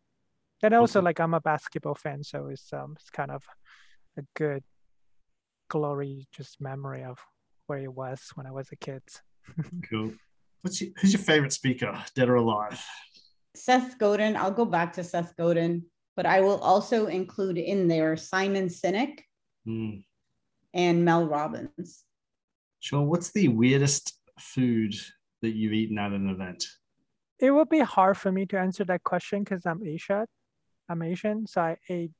And 0.63 0.74
also, 0.74 1.00
Awesome. 1.00 1.05
like 1.05 1.19
I'm 1.24 1.33
a 1.33 1.39
basketball 1.41 1.95
fan, 1.95 2.24
so 2.24 2.38
it's 2.53 2.71
um 2.74 2.93
it's 3.00 3.10
kind 3.10 3.31
of 3.31 3.43
a 4.17 4.24
good 4.36 4.63
glory, 5.69 6.27
just 6.38 6.60
memory 6.62 7.03
of 7.03 7.17
where 7.67 7.79
it 7.79 7.93
was 7.93 8.19
when 8.36 8.45
I 8.45 8.51
was 8.51 8.67
a 8.71 8.75
kid. 8.75 9.03
Cool. 9.89 10.13
What's 10.62 10.79
your, 10.81 10.91
who's 10.98 11.13
your 11.13 11.24
favorite 11.24 11.53
speaker, 11.53 11.91
dead 12.15 12.29
or 12.29 12.36
alive? 12.36 12.79
Seth 13.55 13.98
Godin, 13.98 14.36
I'll 14.38 14.51
go 14.53 14.65
back 14.65 14.93
to 14.93 15.03
Seth 15.03 15.36
Godin, 15.36 15.83
but 16.15 16.25
I 16.25 16.41
will 16.41 16.60
also 16.62 17.07
include 17.07 17.57
in 17.57 17.88
there 17.88 18.15
Simon 18.17 18.67
Sinek 18.67 19.21
Hmm. 19.65 20.01
And 20.74 21.04
Mel 21.06 21.28
Robbins. 21.28 22.04
Sure. 22.80 23.01
What's 23.01 23.32
the 23.32 23.48
weirdest 23.50 24.18
food 24.40 24.96
that 25.42 25.51
you've 25.51 25.74
eaten 25.74 25.98
at 25.98 26.12
an 26.12 26.30
event? 26.30 26.66
It 27.40 27.51
would 27.51 27.70
be 27.70 27.80
hard 27.80 28.18
for 28.18 28.32
me 28.32 28.46
to 28.48 28.60
answer 28.60 28.84
that 28.86 29.04
question 29.04 29.44
because 29.44 29.66
I'm 29.66 29.86
Asian. 29.86 30.25
I'm 30.90 31.01
Asian, 31.01 31.48
so 31.48 31.62
I 31.62 31.78
ate 31.90 32.12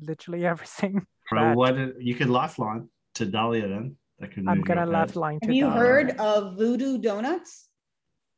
literally 0.00 0.44
everything. 0.52 1.06
Bro, 1.30 1.40
That- 1.50 1.56
what 1.56 2.02
you 2.02 2.14
could 2.14 2.28
lifeline 2.28 2.88
to 3.14 3.26
Dahlia 3.26 3.68
then. 3.68 3.96
That 4.18 4.32
could 4.32 4.48
I'm 4.48 4.62
gonna 4.62 4.80
your 4.80 4.86
laugh 4.92 5.14
line 5.14 5.40
to 5.40 5.46
Have 5.48 5.54
you 5.54 5.66
that. 5.66 5.76
heard 5.76 6.10
of 6.18 6.56
Voodoo 6.56 6.96
Donuts? 6.98 7.68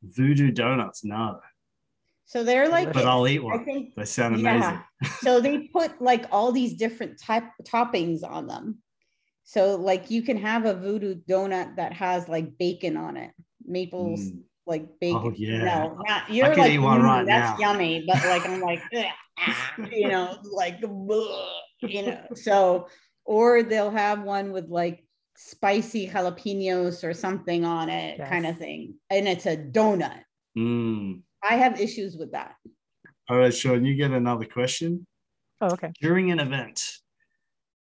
Voodoo 0.03 0.51
donuts? 0.51 1.05
No, 1.05 1.39
So 2.25 2.43
they're 2.43 2.67
like, 2.69 2.91
but 2.93 3.05
I'll 3.05 3.27
eat 3.29 3.39
I 3.39 3.43
one. 3.43 3.63
think, 3.65 3.95
They 3.95 4.03
sound 4.05 4.39
Yeah. 4.39 4.81
amazing. 5.01 5.11
so 5.21 5.39
they 5.45 5.69
put 5.73 6.01
like 6.01 6.25
all 6.33 6.51
these 6.51 6.73
different 6.75 7.17
type 7.19 7.45
toppings 7.63 8.23
on 8.23 8.47
them. 8.47 8.79
So 9.49 9.77
like 9.77 10.11
you 10.11 10.21
can 10.21 10.37
have 10.37 10.65
a 10.65 10.75
Voodoo 10.75 11.15
donut 11.27 11.77
that 11.77 11.91
has 11.93 12.29
like 12.29 12.59
bacon 12.59 12.95
on 12.95 13.17
it, 13.17 13.31
maple 13.65 14.15
Mm. 14.15 14.43
like 14.67 14.99
bacon. 14.99 15.23
Oh, 15.25 15.33
yeah. 15.35 15.63
No, 15.63 15.97
not 16.07 16.29
you're 16.31 16.49
could 16.49 16.59
like 16.59 16.71
eat 16.73 16.77
one 16.77 17.01
"Mm, 17.01 17.03
right 17.05 17.25
that's 17.25 17.59
now." 17.59 17.71
yummy, 17.71 18.05
but 18.05 18.23
like 18.25 18.47
I'm 18.47 18.61
like, 18.61 18.79
ah," 19.39 19.75
you 19.91 20.07
know, 20.07 20.37
like 20.53 20.79
you 20.81 22.01
know. 22.05 22.27
So 22.35 22.89
or 23.25 23.63
they'll 23.63 23.89
have 23.89 24.21
one 24.21 24.51
with 24.51 24.69
like 24.69 25.03
spicy 25.35 26.07
jalapenos 26.07 27.03
or 27.03 27.15
something 27.15 27.65
on 27.65 27.89
it, 27.89 28.19
kind 28.19 28.45
of 28.45 28.55
thing, 28.59 28.99
and 29.09 29.27
it's 29.27 29.47
a 29.47 29.57
donut. 29.57 30.21
Mm. 30.55 31.23
I 31.41 31.55
have 31.55 31.81
issues 31.81 32.17
with 32.17 32.33
that. 32.33 32.53
All 33.27 33.37
right, 33.37 33.51
Sean, 33.51 33.83
you 33.83 33.95
get 33.95 34.11
another 34.11 34.45
question. 34.45 35.07
Oh, 35.59 35.71
okay. 35.71 35.91
During 35.99 36.29
an 36.29 36.39
event, 36.39 36.99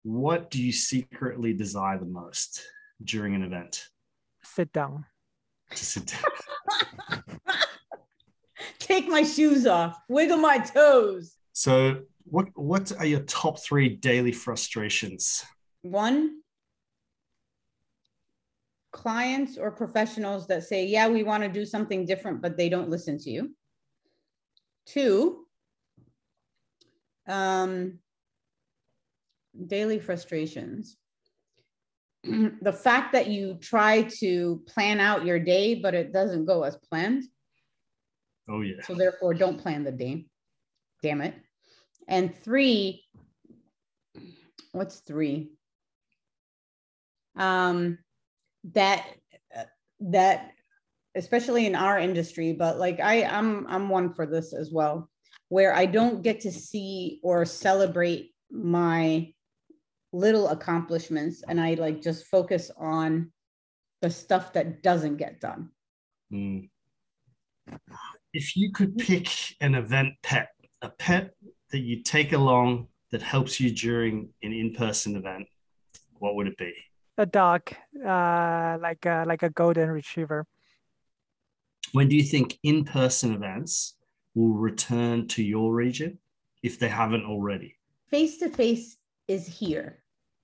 what 0.02 0.50
do 0.50 0.62
you 0.62 0.72
secretly 0.72 1.52
desire 1.52 1.98
the 1.98 2.06
most 2.06 2.62
during 3.02 3.34
an 3.34 3.42
event? 3.42 3.88
Sit 4.42 4.72
down. 4.72 5.04
To 5.70 5.84
sit 5.84 6.14
down. 7.10 7.24
Take 8.78 9.08
my 9.08 9.22
shoes 9.22 9.66
off, 9.66 9.96
wiggle 10.08 10.38
my 10.38 10.58
toes. 10.58 11.36
So, 11.52 12.02
what 12.24 12.48
what 12.54 12.92
are 12.98 13.06
your 13.06 13.20
top 13.20 13.58
three 13.60 13.88
daily 13.88 14.32
frustrations? 14.32 15.44
One, 15.82 16.42
clients 18.92 19.56
or 19.56 19.70
professionals 19.70 20.46
that 20.48 20.64
say, 20.64 20.86
yeah, 20.86 21.08
we 21.08 21.22
want 21.22 21.42
to 21.42 21.48
do 21.48 21.64
something 21.64 22.04
different, 22.06 22.42
but 22.42 22.56
they 22.56 22.68
don't 22.68 22.90
listen 22.90 23.18
to 23.18 23.30
you. 23.30 23.54
Two, 24.86 25.46
um, 27.26 27.98
daily 29.66 29.98
frustrations. 29.98 30.96
the 32.24 32.72
fact 32.72 33.12
that 33.12 33.26
you 33.26 33.58
try 33.60 34.02
to 34.20 34.62
plan 34.66 35.00
out 35.00 35.24
your 35.24 35.38
day, 35.38 35.74
but 35.74 35.94
it 35.94 36.12
doesn't 36.12 36.44
go 36.44 36.62
as 36.62 36.76
planned. 36.88 37.24
Oh 38.48 38.60
yeah. 38.60 38.82
So 38.84 38.94
therefore, 38.94 39.34
don't 39.34 39.60
plan 39.60 39.84
the 39.84 39.92
day. 39.92 40.26
Damn 41.02 41.20
it. 41.20 41.34
And 42.08 42.36
three, 42.36 43.04
what's 44.72 45.00
three? 45.00 45.52
Um, 47.36 47.98
that 48.74 49.06
that 50.00 50.52
especially 51.14 51.66
in 51.66 51.74
our 51.74 51.98
industry, 51.98 52.52
but 52.52 52.78
like 52.78 53.00
I, 53.00 53.24
I'm 53.24 53.66
I'm 53.68 53.88
one 53.88 54.12
for 54.12 54.26
this 54.26 54.52
as 54.52 54.70
well, 54.70 55.10
where 55.48 55.74
I 55.74 55.86
don't 55.86 56.22
get 56.22 56.40
to 56.40 56.52
see 56.52 57.20
or 57.22 57.44
celebrate 57.44 58.32
my 58.50 59.32
little 60.12 60.48
accomplishments, 60.48 61.42
and 61.48 61.60
I 61.60 61.74
like 61.74 62.02
just 62.02 62.26
focus 62.26 62.70
on 62.76 63.32
the 64.02 64.10
stuff 64.10 64.52
that 64.52 64.82
doesn't 64.82 65.16
get 65.16 65.40
done. 65.40 65.70
Mm. 66.32 66.68
If 68.32 68.56
you 68.56 68.72
could 68.72 68.96
pick 68.98 69.28
an 69.60 69.74
event 69.74 70.14
pet, 70.22 70.48
a 70.82 70.88
pet 70.88 71.30
that 71.70 71.78
you 71.80 72.02
take 72.02 72.32
along 72.32 72.88
that 73.10 73.22
helps 73.22 73.60
you 73.60 73.70
during 73.70 74.30
an 74.42 74.52
in-person 74.52 75.16
event, 75.16 75.46
what 76.18 76.34
would 76.34 76.46
it 76.46 76.56
be? 76.56 76.72
A 77.18 77.26
dog, 77.26 77.70
uh, 78.04 78.78
like 78.80 79.04
a, 79.06 79.24
like 79.26 79.42
a 79.42 79.50
golden 79.50 79.90
retriever. 79.90 80.46
When 81.92 82.08
do 82.08 82.16
you 82.16 82.22
think 82.22 82.58
in-person 82.62 83.34
events 83.34 83.96
will 84.34 84.54
return 84.54 85.28
to 85.28 85.42
your 85.42 85.74
region 85.74 86.18
if 86.62 86.78
they 86.78 86.88
haven't 86.88 87.24
already? 87.24 87.76
Face 88.08 88.38
to 88.38 88.48
face 88.48 88.96
is 89.28 89.46
here. 89.46 90.01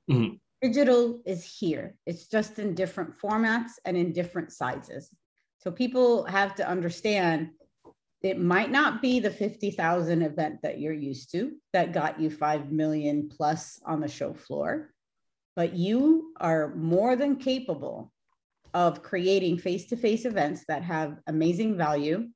Mhm. 0.08 0.40
Digital 0.62 1.22
is 1.24 1.44
here. 1.44 1.96
It's 2.06 2.26
just 2.26 2.58
in 2.58 2.74
different 2.74 3.16
formats 3.18 3.72
and 3.84 3.96
in 3.96 4.12
different 4.12 4.52
sizes. 4.52 5.10
So 5.58 5.70
people 5.70 6.24
have 6.24 6.54
to 6.56 6.68
understand 6.68 7.50
it 8.22 8.40
might 8.40 8.70
not 8.70 9.00
be 9.00 9.20
the 9.20 9.30
50,000 9.30 10.22
event 10.22 10.60
that 10.62 10.80
you're 10.80 10.92
used 10.92 11.30
to 11.32 11.56
that 11.72 11.92
got 11.92 12.20
you 12.20 12.30
5 12.30 12.72
million 12.72 13.28
plus 13.28 13.80
on 13.84 14.00
the 14.00 14.08
show 14.08 14.34
floor, 14.34 14.92
but 15.54 15.74
you 15.74 16.34
are 16.38 16.74
more 16.74 17.14
than 17.14 17.36
capable 17.36 18.12
of 18.74 19.02
creating 19.02 19.58
face 19.58 19.86
to 19.86 19.96
face 19.96 20.24
events 20.24 20.64
that 20.66 20.82
have 20.82 21.18
amazing 21.28 21.76
value, 21.76 22.28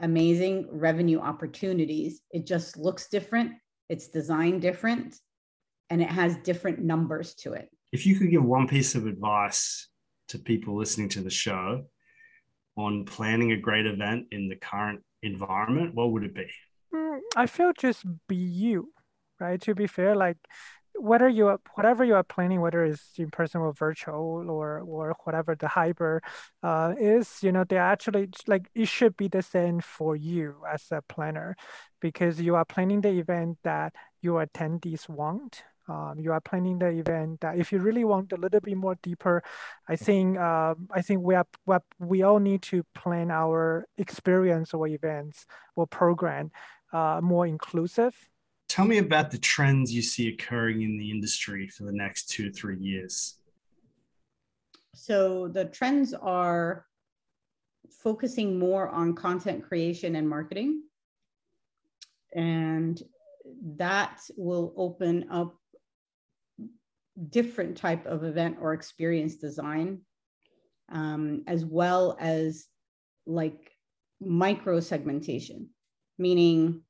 amazing 0.00 0.66
revenue 0.70 1.20
opportunities. 1.20 2.22
It 2.30 2.46
just 2.46 2.78
looks 2.78 3.08
different, 3.08 3.52
it's 3.90 4.08
designed 4.08 4.62
different, 4.62 5.20
and 5.90 6.02
it 6.02 6.08
has 6.08 6.36
different 6.38 6.80
numbers 6.80 7.34
to 7.34 7.52
it. 7.52 7.70
If 7.92 8.06
you 8.06 8.16
could 8.16 8.30
give 8.30 8.44
one 8.44 8.68
piece 8.68 8.94
of 8.94 9.06
advice 9.06 9.88
to 10.28 10.38
people 10.38 10.76
listening 10.76 11.08
to 11.10 11.20
the 11.20 11.30
show 11.30 11.84
on 12.76 13.04
planning 13.04 13.52
a 13.52 13.56
great 13.56 13.86
event 13.86 14.26
in 14.30 14.48
the 14.48 14.56
current 14.56 15.00
environment, 15.22 15.94
what 15.94 16.12
would 16.12 16.24
it 16.24 16.34
be? 16.34 16.46
Mm, 16.94 17.20
I 17.36 17.46
feel 17.46 17.72
just 17.72 18.04
be 18.28 18.36
you, 18.36 18.92
right? 19.40 19.60
To 19.62 19.74
be 19.74 19.86
fair, 19.86 20.14
like 20.14 20.36
whether 20.94 21.28
you 21.28 21.46
are 21.46 21.60
whatever 21.74 22.04
you 22.04 22.14
are 22.14 22.24
planning, 22.24 22.60
whether 22.60 22.84
it's 22.84 23.12
in 23.18 23.30
person 23.30 23.60
or 23.60 23.72
virtual 23.72 24.50
or 24.50 24.80
or 24.80 25.16
whatever 25.24 25.54
the 25.54 25.68
hybrid 25.68 26.22
uh, 26.62 26.94
is, 26.98 27.38
you 27.42 27.52
know, 27.52 27.64
they 27.64 27.78
actually 27.78 28.28
like 28.46 28.68
it 28.74 28.88
should 28.88 29.16
be 29.16 29.28
the 29.28 29.42
same 29.42 29.80
for 29.80 30.16
you 30.16 30.56
as 30.70 30.84
a 30.90 31.02
planner, 31.02 31.56
because 32.00 32.40
you 32.40 32.54
are 32.56 32.64
planning 32.64 33.00
the 33.00 33.18
event 33.18 33.58
that 33.64 33.94
your 34.20 34.44
attendees 34.44 35.08
want. 35.08 35.62
Um, 35.88 36.16
you 36.18 36.32
are 36.32 36.40
planning 36.40 36.78
the 36.78 36.88
event 36.88 37.40
that 37.40 37.58
if 37.58 37.72
you 37.72 37.78
really 37.78 38.04
want 38.04 38.32
a 38.32 38.36
little 38.36 38.60
bit 38.60 38.76
more 38.76 38.96
deeper, 39.02 39.42
I 39.88 39.96
think 39.96 40.38
uh, 40.38 40.74
I 40.90 41.02
think 41.02 41.22
we 41.22 41.34
are 41.34 41.46
we, 41.66 41.76
we 41.98 42.22
all 42.22 42.40
need 42.40 42.62
to 42.62 42.84
plan 42.94 43.30
our 43.30 43.86
experience 43.96 44.74
or 44.74 44.86
events 44.86 45.46
or 45.76 45.86
program 45.86 46.50
uh, 46.92 47.20
more 47.22 47.46
inclusive 47.46 48.14
Tell 48.68 48.84
me 48.84 48.98
about 48.98 49.30
the 49.30 49.38
trends 49.38 49.92
you 49.92 50.02
see 50.02 50.28
occurring 50.28 50.82
in 50.82 50.98
the 50.98 51.10
industry 51.10 51.68
for 51.68 51.84
the 51.84 51.92
next 51.92 52.28
two 52.28 52.44
to 52.44 52.52
three 52.52 52.76
years. 52.76 53.36
So 54.94 55.48
the 55.48 55.64
trends 55.64 56.12
are 56.12 56.84
focusing 58.02 58.58
more 58.58 58.88
on 58.90 59.14
content 59.14 59.64
creation 59.66 60.16
and 60.16 60.28
marketing. 60.28 60.82
And 62.34 63.02
that 63.76 64.20
will 64.36 64.74
open 64.76 65.26
up 65.30 65.56
different 67.30 67.76
type 67.76 68.06
of 68.06 68.24
event 68.24 68.58
or 68.60 68.72
experience 68.72 69.36
design, 69.36 70.00
um, 70.90 71.42
as 71.46 71.64
well 71.64 72.16
as 72.20 72.66
like 73.26 73.72
micro 74.20 74.80
segmentation, 74.80 75.68
meaning 76.18 76.82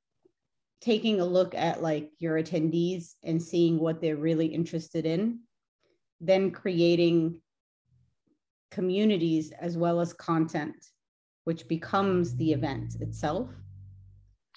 taking 0.80 1.20
a 1.20 1.24
look 1.24 1.54
at 1.54 1.82
like 1.82 2.10
your 2.18 2.40
attendees 2.40 3.14
and 3.24 3.42
seeing 3.42 3.78
what 3.78 4.00
they're 4.00 4.16
really 4.16 4.46
interested 4.46 5.04
in, 5.06 5.40
then 6.20 6.50
creating 6.50 7.40
communities 8.70 9.50
as 9.52 9.76
well 9.76 10.00
as 10.00 10.12
content, 10.12 10.76
which 11.44 11.66
becomes 11.68 12.36
the 12.36 12.52
event 12.52 12.96
itself. 13.00 13.48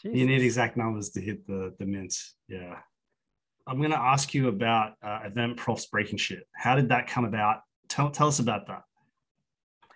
You 0.04 0.26
need 0.26 0.42
exact 0.42 0.78
numbers 0.78 1.10
to 1.12 1.22
hit 1.22 1.46
the 1.46 1.76
the 1.78 1.86
mint. 1.86 2.16
Yeah. 2.48 2.80
I'm 3.72 3.78
going 3.78 3.92
to 3.92 3.98
ask 3.98 4.34
you 4.34 4.50
about 4.50 4.96
uh, 5.02 5.20
event 5.24 5.56
profs 5.56 5.86
breaking 5.86 6.18
shit. 6.18 6.46
How 6.54 6.76
did 6.76 6.90
that 6.90 7.08
come 7.08 7.24
about? 7.24 7.62
Tell, 7.88 8.12
tell 8.12 8.28
us 8.28 8.40
about 8.40 8.68
that. 8.68 8.82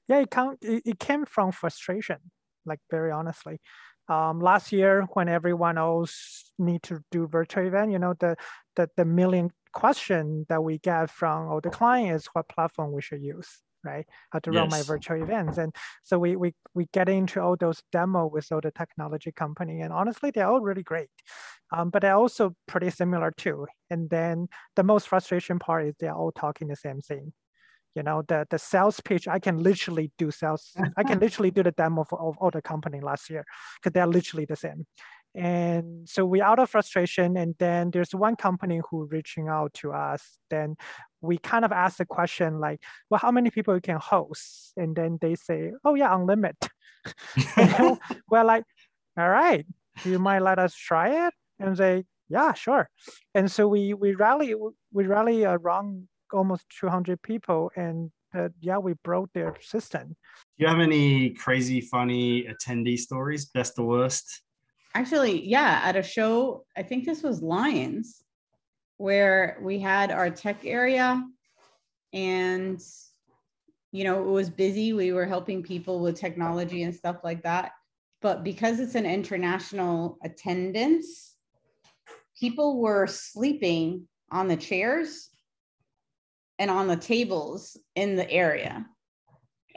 Yeah, 0.08 0.22
it, 0.22 0.32
come, 0.32 0.56
it, 0.62 0.98
came 0.98 1.26
from 1.26 1.52
frustration, 1.52 2.18
like 2.66 2.80
very 2.90 3.12
honestly. 3.12 3.60
Um, 4.08 4.40
last 4.40 4.72
year, 4.72 5.06
when 5.14 5.28
everyone 5.28 5.78
else 5.78 6.54
need 6.58 6.84
to 6.84 7.02
do 7.12 7.28
virtual 7.28 7.68
event, 7.68 7.92
you 7.92 8.00
know, 8.00 8.14
the, 8.18 8.38
the, 8.78 8.90
the 8.96 9.04
million 9.04 9.52
question 9.74 10.46
that 10.48 10.64
we 10.64 10.78
get 10.78 11.10
from 11.10 11.50
all 11.50 11.60
the 11.60 11.70
clients, 11.70 12.28
what 12.32 12.48
platform 12.48 12.94
we 12.94 13.02
should 13.02 13.22
use, 13.22 13.60
right? 13.86 14.06
How 14.32 14.40
to 14.40 14.52
run 14.52 14.70
my 14.70 14.82
virtual 14.82 15.22
events. 15.22 15.58
And 15.58 15.74
so 16.04 16.20
we, 16.20 16.36
we, 16.36 16.54
we 16.74 16.88
get 16.92 17.08
into 17.08 17.42
all 17.42 17.56
those 17.56 17.82
demo 17.92 18.28
with 18.28 18.52
all 18.52 18.62
the 18.62 18.72
technology 18.72 19.32
company. 19.32 19.82
And 19.82 19.94
honestly, 19.94 20.32
they're 20.32 20.48
all 20.48 20.62
really 20.62 20.84
great. 20.84 21.10
Um, 21.72 21.90
but 21.90 22.02
they're 22.02 22.16
also 22.16 22.56
pretty 22.68 22.90
similar 22.90 23.32
too. 23.36 23.68
And 23.90 24.10
then 24.10 24.48
the 24.76 24.84
most 24.84 25.08
frustration 25.08 25.60
part 25.60 25.86
is 25.86 25.96
they're 26.00 26.14
all 26.14 26.32
talking 26.32 26.68
the 26.68 26.76
same 26.76 27.02
thing 27.02 27.34
you 27.96 28.04
know 28.04 28.22
the 28.28 28.46
the 28.50 28.60
sales 28.60 29.00
pitch 29.00 29.28
i 29.28 29.40
can 29.40 29.64
literally 29.64 30.12
do 30.18 30.30
sales 30.30 30.74
i 30.98 31.04
can 31.04 31.20
literally 31.26 31.50
do 31.50 31.64
the 31.64 31.72
demo 31.72 32.04
for 32.04 32.20
all, 32.20 32.36
all 32.40 32.52
the 32.52 32.62
company 32.62 33.00
last 33.00 33.30
year 33.30 33.46
because 33.82 33.94
they're 33.94 34.06
literally 34.06 34.46
the 34.46 34.56
same 34.56 34.86
and 35.36 36.08
so 36.08 36.26
we 36.26 36.42
out 36.42 36.60
of 36.60 36.70
frustration 36.70 37.36
and 37.38 37.56
then 37.60 37.92
there's 37.92 38.16
one 38.16 38.36
company 38.36 38.80
who 38.90 39.06
reaching 39.12 39.48
out 39.48 39.74
to 39.74 39.92
us 39.92 40.38
then 40.50 40.76
we 41.22 41.38
kind 41.38 41.66
of 41.66 41.72
ask 41.72 41.98
the 41.98 42.06
question 42.06 42.60
like 42.60 42.82
well 43.10 43.20
how 43.20 43.32
many 43.32 43.50
people 43.50 43.74
you 43.74 43.82
can 43.82 43.98
host? 43.98 44.74
And 44.78 44.96
then 44.96 45.18
they 45.22 45.36
say 45.36 45.72
oh 45.84 45.96
yeah 45.96 46.16
unlimited. 46.16 46.70
We're 48.30 48.44
like 48.44 48.64
all 49.18 49.30
right 49.30 49.66
you 50.04 50.20
might 50.20 50.42
let 50.42 50.60
us 50.60 50.76
try 50.76 51.28
it? 51.28 51.34
And 51.60 51.76
they, 51.78 52.04
yeah 52.30 52.54
sure. 52.54 52.90
And 53.34 53.52
so 53.52 53.68
we 53.68 53.94
we 53.94 54.16
rally 54.16 54.56
we 54.92 55.06
rally 55.06 55.46
around 55.46 56.08
almost 56.34 56.66
200 56.80 57.22
people 57.22 57.72
and 57.76 58.12
uh, 58.36 58.50
yeah 58.60 58.78
we 58.78 58.94
broke 59.04 59.32
their 59.34 59.56
system. 59.62 60.16
Do 60.58 60.66
you 60.66 60.68
have 60.68 60.80
any 60.80 61.30
crazy, 61.32 61.82
funny 61.82 62.44
attendee 62.44 62.98
stories, 62.98 63.46
best 63.46 63.78
or 63.78 63.86
worst? 63.86 64.42
Actually, 64.96 65.46
yeah, 65.46 65.82
at 65.84 65.98
a 65.98 66.02
show, 66.02 66.66
I 66.78 66.82
think 66.82 67.06
this 67.06 67.22
was 67.22 67.42
Lions, 67.42 68.24
where 68.96 69.60
we 69.62 69.78
had 69.78 70.10
our 70.10 70.30
tech 70.30 70.64
area 70.64 71.22
and 72.14 72.82
you 73.92 74.04
know, 74.04 74.20
it 74.20 74.30
was 74.30 74.50
busy. 74.50 74.92
We 74.92 75.14
were 75.14 75.26
helping 75.26 75.64
people 75.64 76.02
with 76.02 76.20
technology 76.20 76.84
and 76.84 76.94
stuff 76.94 77.18
like 77.24 77.44
that. 77.44 77.72
But 78.22 78.44
because 78.44 78.82
it's 78.82 78.96
an 78.96 79.06
international 79.06 80.18
attendance, 80.22 81.36
people 82.38 82.82
were 82.82 83.08
sleeping 83.08 84.06
on 84.32 84.50
the 84.50 84.58
chairs 84.58 85.30
and 86.60 86.70
on 86.70 86.88
the 86.88 86.98
tables 86.98 87.78
in 87.96 88.18
the 88.18 88.30
area 88.30 88.86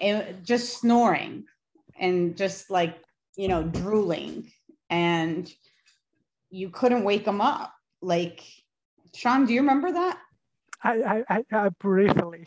and 0.01 0.45
just 0.45 0.81
snoring 0.81 1.45
and 1.97 2.37
just 2.37 2.71
like, 2.71 2.97
you 3.37 3.47
know, 3.47 3.63
drooling 3.63 4.51
and 4.91 5.53
you 6.51 6.71
couldn't 6.71 7.05
wake 7.05 7.25
them 7.25 7.41
up. 7.41 7.75
Like, 8.01 8.43
Sean, 9.15 9.47
do 9.47 9.53
you 9.53 9.61
remember 9.61 9.93
that? 9.93 10.19
i 10.85 11.25
i, 11.29 11.37
I, 11.37 11.45
I 11.53 11.69
briefly 11.81 12.47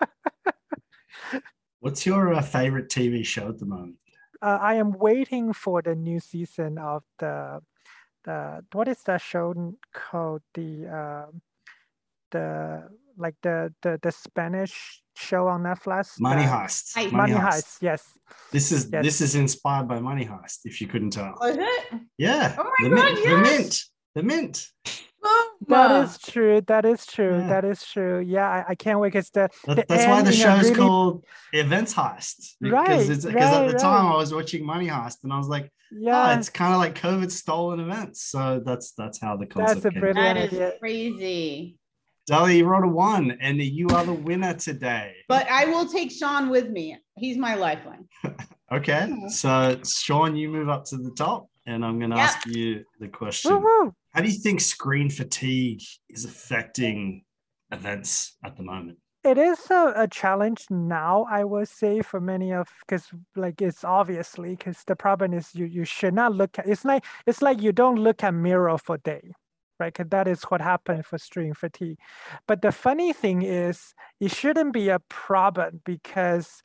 What's 1.80 2.04
your 2.06 2.34
uh, 2.34 2.42
favorite 2.42 2.88
TV 2.88 3.24
show 3.24 3.48
at 3.48 3.58
the 3.58 3.66
moment? 3.66 3.96
uh, 4.42 4.58
i 4.60 4.74
am 4.74 4.92
waiting 4.92 5.52
for 5.52 5.82
the 5.82 5.94
new 5.94 6.20
season 6.20 6.78
of 6.78 7.02
the 7.18 7.60
the 8.24 8.64
what 8.72 8.88
is 8.88 9.02
that 9.04 9.20
show 9.20 9.74
called 9.92 10.42
the 10.54 10.86
um 10.86 11.42
the 12.30 12.88
like 13.16 13.34
the 13.42 13.72
the 13.82 13.98
the 14.02 14.12
spanish 14.12 15.02
show 15.16 15.48
on 15.48 15.62
netflix 15.62 16.20
Money 16.20 16.42
the- 16.44 16.48
Heist. 16.50 16.94
Heist. 16.96 17.12
money 17.12 17.32
heist 17.32 17.78
yes 17.82 18.02
This 18.52 18.70
is 18.72 18.88
Yes. 18.92 19.04
this 19.04 19.20
is 19.20 19.34
inspired 19.34 19.88
by 19.88 19.98
Money 20.00 20.24
Heist. 20.32 20.58
If 20.64 20.80
you 20.80 20.86
couldn't 20.86 21.10
tell. 21.18 21.34
Oh, 21.40 21.48
was 21.48 21.56
it? 21.58 22.00
Yeah. 22.18 22.54
Oh 22.58 22.70
my 22.78 22.88
the 22.88 22.94
God, 22.94 23.14
mint. 23.24 23.24
The 23.24 23.42
mint. 23.42 23.82
The 24.14 24.22
mint. 24.30 24.56
that 25.72 25.88
Mama. 25.90 26.04
is 26.04 26.18
true 26.18 26.60
that 26.72 26.84
is 26.84 27.00
true 27.06 27.36
Yeah. 27.38 27.48
that 27.52 27.64
is 27.72 27.80
true 27.92 28.16
yeah 28.34 28.48
i, 28.56 28.58
I 28.72 28.74
can't 28.84 28.98
wait 29.00 29.12
because 29.12 29.30
the 29.30 29.48
That- 29.66 29.76
The 29.78 29.84
that's 29.88 30.06
why 30.10 30.22
the 30.22 30.28
ending 30.28 30.40
show 30.44 30.54
is 30.56 30.62
really- 30.70 30.76
called 30.82 31.24
Events 31.64 31.92
Heist. 32.00 32.38
Right, 32.60 32.86
Because 32.86 33.24
because 33.26 33.26
at 33.26 33.34
right, 33.34 33.72
the 33.72 33.78
time. 33.78 34.06
I 34.14 34.16
was 34.22 34.30
watching 34.38 34.62
Money 34.74 34.88
Heist 34.96 35.18
and 35.24 35.32
I 35.32 35.38
was 35.42 35.48
like, 35.56 35.66
ah, 35.66 35.96
yeah 36.06 36.24
oh, 36.30 36.38
it's 36.38 36.50
kind 36.60 36.72
of 36.74 36.78
like 36.84 36.94
COVID 37.06 37.30
stolen 37.42 37.78
events. 37.86 38.18
So 38.32 38.40
that's 38.68 38.86
that's 39.00 39.18
how 39.24 39.32
the 39.40 39.46
concept 39.46 39.82
That's 39.82 39.86
a 39.86 39.90
came. 39.90 40.00
brilliant- 40.02 40.36
That 40.36 40.46
is 40.46 40.52
idea. 40.52 40.72
crazy. 40.82 41.50
Dali, 42.28 42.58
you 42.58 42.66
wrote 42.66 42.84
a 42.84 42.88
one, 42.88 43.38
and 43.40 43.60
you 43.60 43.86
are 43.88 44.04
the 44.04 44.12
winner 44.12 44.52
today. 44.52 45.14
But 45.28 45.48
I 45.50 45.64
will 45.64 45.86
take 45.86 46.10
Sean 46.12 46.50
with 46.50 46.68
me. 46.68 46.98
He's 47.16 47.36
my 47.36 47.54
lifeline. 47.54 48.08
Okay, 48.70 49.10
so 49.30 49.80
Sean, 49.82 50.36
you 50.36 50.50
move 50.50 50.68
up 50.68 50.84
to 50.90 50.98
the 50.98 51.10
top, 51.12 51.48
and 51.64 51.82
I'm 51.82 51.98
going 51.98 52.10
to 52.10 52.16
Yep. 52.16 52.24
ask 52.28 52.46
you 52.48 52.84
the 53.00 53.08
question: 53.08 53.52
Woo-hoo. 53.52 53.94
How 54.12 54.20
do 54.20 54.28
you 54.28 54.38
think 54.38 54.60
screen 54.60 55.08
fatigue 55.08 55.80
is 56.10 56.26
affecting 56.26 57.24
events 57.72 58.36
at 58.44 58.58
the 58.58 58.62
moment? 58.62 58.98
it 59.24 59.36
is 59.36 59.70
a, 59.70 59.92
a 59.96 60.06
challenge 60.06 60.66
now 60.70 61.26
i 61.28 61.42
would 61.42 61.68
say 61.68 62.00
for 62.02 62.20
many 62.20 62.52
of 62.52 62.68
because 62.80 63.10
like 63.34 63.60
it's 63.60 63.82
obviously 63.84 64.50
because 64.54 64.84
the 64.86 64.94
problem 64.94 65.34
is 65.34 65.54
you 65.54 65.64
you 65.66 65.84
should 65.84 66.14
not 66.14 66.32
look 66.32 66.58
at 66.58 66.66
it's 66.68 66.84
like 66.84 67.04
it's 67.26 67.42
like 67.42 67.60
you 67.60 67.72
don't 67.72 67.98
look 67.98 68.22
at 68.22 68.32
mirror 68.32 68.78
for 68.78 68.96
day 68.98 69.32
right? 69.78 69.92
Because 69.92 70.10
that 70.10 70.28
is 70.28 70.42
what 70.44 70.60
happened 70.60 71.06
for 71.06 71.18
screen 71.18 71.54
fatigue. 71.54 71.98
But 72.46 72.62
the 72.62 72.72
funny 72.72 73.12
thing 73.12 73.42
is 73.42 73.94
it 74.20 74.30
shouldn't 74.30 74.72
be 74.72 74.88
a 74.88 75.00
problem 75.08 75.80
because 75.84 76.62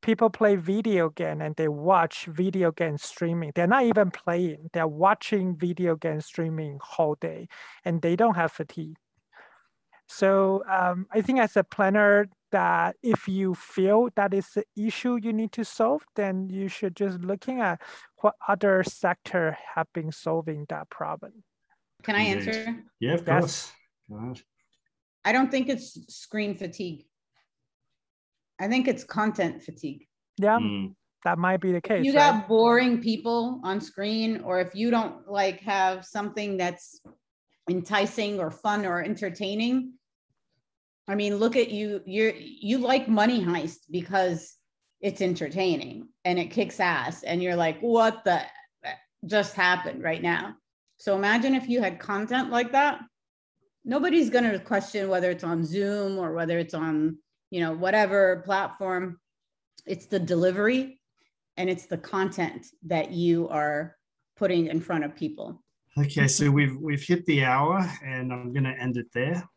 people 0.00 0.30
play 0.30 0.56
video 0.56 1.10
game 1.10 1.40
and 1.40 1.56
they 1.56 1.68
watch 1.68 2.26
video 2.26 2.70
game 2.70 2.98
streaming. 2.98 3.52
They're 3.54 3.66
not 3.66 3.84
even 3.84 4.10
playing. 4.10 4.70
They're 4.72 4.86
watching 4.86 5.56
video 5.56 5.96
game 5.96 6.20
streaming 6.20 6.78
whole 6.80 7.16
day 7.20 7.48
and 7.84 8.00
they 8.02 8.16
don't 8.16 8.36
have 8.36 8.52
fatigue. 8.52 8.96
So 10.06 10.62
um, 10.70 11.06
I 11.12 11.20
think 11.20 11.38
as 11.38 11.56
a 11.56 11.64
planner, 11.64 12.28
that 12.50 12.96
if 13.02 13.28
you 13.28 13.54
feel 13.54 14.08
that 14.16 14.32
is 14.32 14.48
the 14.54 14.64
issue 14.76 15.18
you 15.20 15.32
need 15.32 15.52
to 15.52 15.64
solve, 15.64 16.02
then 16.16 16.48
you 16.48 16.68
should 16.68 16.96
just 16.96 17.20
looking 17.20 17.60
at 17.60 17.80
what 18.20 18.34
other 18.46 18.82
sector 18.82 19.58
have 19.74 19.86
been 19.92 20.12
solving 20.12 20.64
that 20.68 20.88
problem. 20.90 21.44
Can 22.02 22.14
I 22.14 22.20
answer? 22.20 22.76
Yeah, 23.00 23.14
of 23.14 23.24
course. 23.24 23.72
Yes. 24.08 24.42
I 25.24 25.32
don't 25.32 25.50
think 25.50 25.68
it's 25.68 26.14
screen 26.14 26.56
fatigue. 26.56 27.04
I 28.60 28.68
think 28.68 28.88
it's 28.88 29.04
content 29.04 29.62
fatigue. 29.62 30.06
Yeah, 30.38 30.58
mm. 30.58 30.94
that 31.24 31.38
might 31.38 31.60
be 31.60 31.72
the 31.72 31.80
case. 31.80 32.00
If 32.00 32.06
you 32.06 32.14
right? 32.14 32.32
got 32.32 32.48
boring 32.48 33.02
people 33.02 33.60
on 33.64 33.80
screen, 33.80 34.40
or 34.42 34.60
if 34.60 34.74
you 34.74 34.90
don't 34.90 35.28
like 35.28 35.60
have 35.60 36.04
something 36.04 36.56
that's 36.56 37.00
enticing 37.68 38.40
or 38.40 38.50
fun 38.50 38.86
or 38.86 39.02
entertaining, 39.02 39.94
I 41.08 41.14
mean, 41.14 41.36
look 41.36 41.56
at 41.56 41.70
you. 41.70 42.00
You're 42.06 42.34
you 42.34 42.78
like 42.78 43.08
Money 43.08 43.44
Heist 43.44 43.80
because 43.90 44.54
it's 45.00 45.20
entertaining 45.20 46.08
and 46.24 46.38
it 46.38 46.50
kicks 46.50 46.80
ass, 46.80 47.22
and 47.22 47.42
you're 47.42 47.56
like, 47.56 47.80
what 47.80 48.24
the 48.24 48.42
just 49.26 49.54
happened 49.54 50.02
right 50.02 50.22
now? 50.22 50.54
So 50.98 51.16
imagine 51.16 51.54
if 51.54 51.68
you 51.68 51.80
had 51.80 51.98
content 51.98 52.50
like 52.50 52.72
that. 52.72 53.00
Nobody's 53.84 54.30
going 54.30 54.50
to 54.50 54.58
question 54.58 55.08
whether 55.08 55.30
it's 55.30 55.44
on 55.44 55.64
Zoom 55.64 56.18
or 56.18 56.32
whether 56.32 56.58
it's 56.58 56.74
on, 56.74 57.18
you 57.50 57.60
know, 57.60 57.72
whatever 57.72 58.42
platform. 58.44 59.18
It's 59.86 60.06
the 60.06 60.18
delivery 60.18 61.00
and 61.56 61.70
it's 61.70 61.86
the 61.86 61.96
content 61.96 62.66
that 62.86 63.12
you 63.12 63.48
are 63.48 63.96
putting 64.36 64.66
in 64.66 64.80
front 64.80 65.04
of 65.04 65.16
people. 65.16 65.62
Okay, 65.96 66.28
so 66.28 66.50
we've 66.50 66.76
we've 66.76 67.02
hit 67.02 67.24
the 67.26 67.44
hour 67.44 67.88
and 68.04 68.32
I'm 68.32 68.52
going 68.52 68.64
to 68.64 68.78
end 68.78 68.96
it 68.96 69.06
there. 69.12 69.48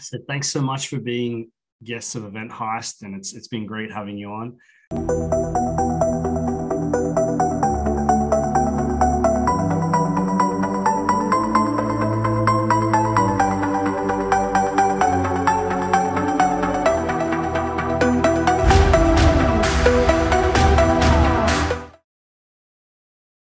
So 0.00 0.18
thanks 0.26 0.48
so 0.48 0.60
much 0.60 0.88
for 0.88 0.98
being 0.98 1.50
guests 1.84 2.14
of 2.14 2.24
Event 2.24 2.50
Heist, 2.50 3.02
and 3.02 3.14
it's 3.14 3.34
it's 3.34 3.48
been 3.48 3.66
great 3.66 3.92
having 3.92 4.16
you 4.16 4.30
on. 4.30 5.78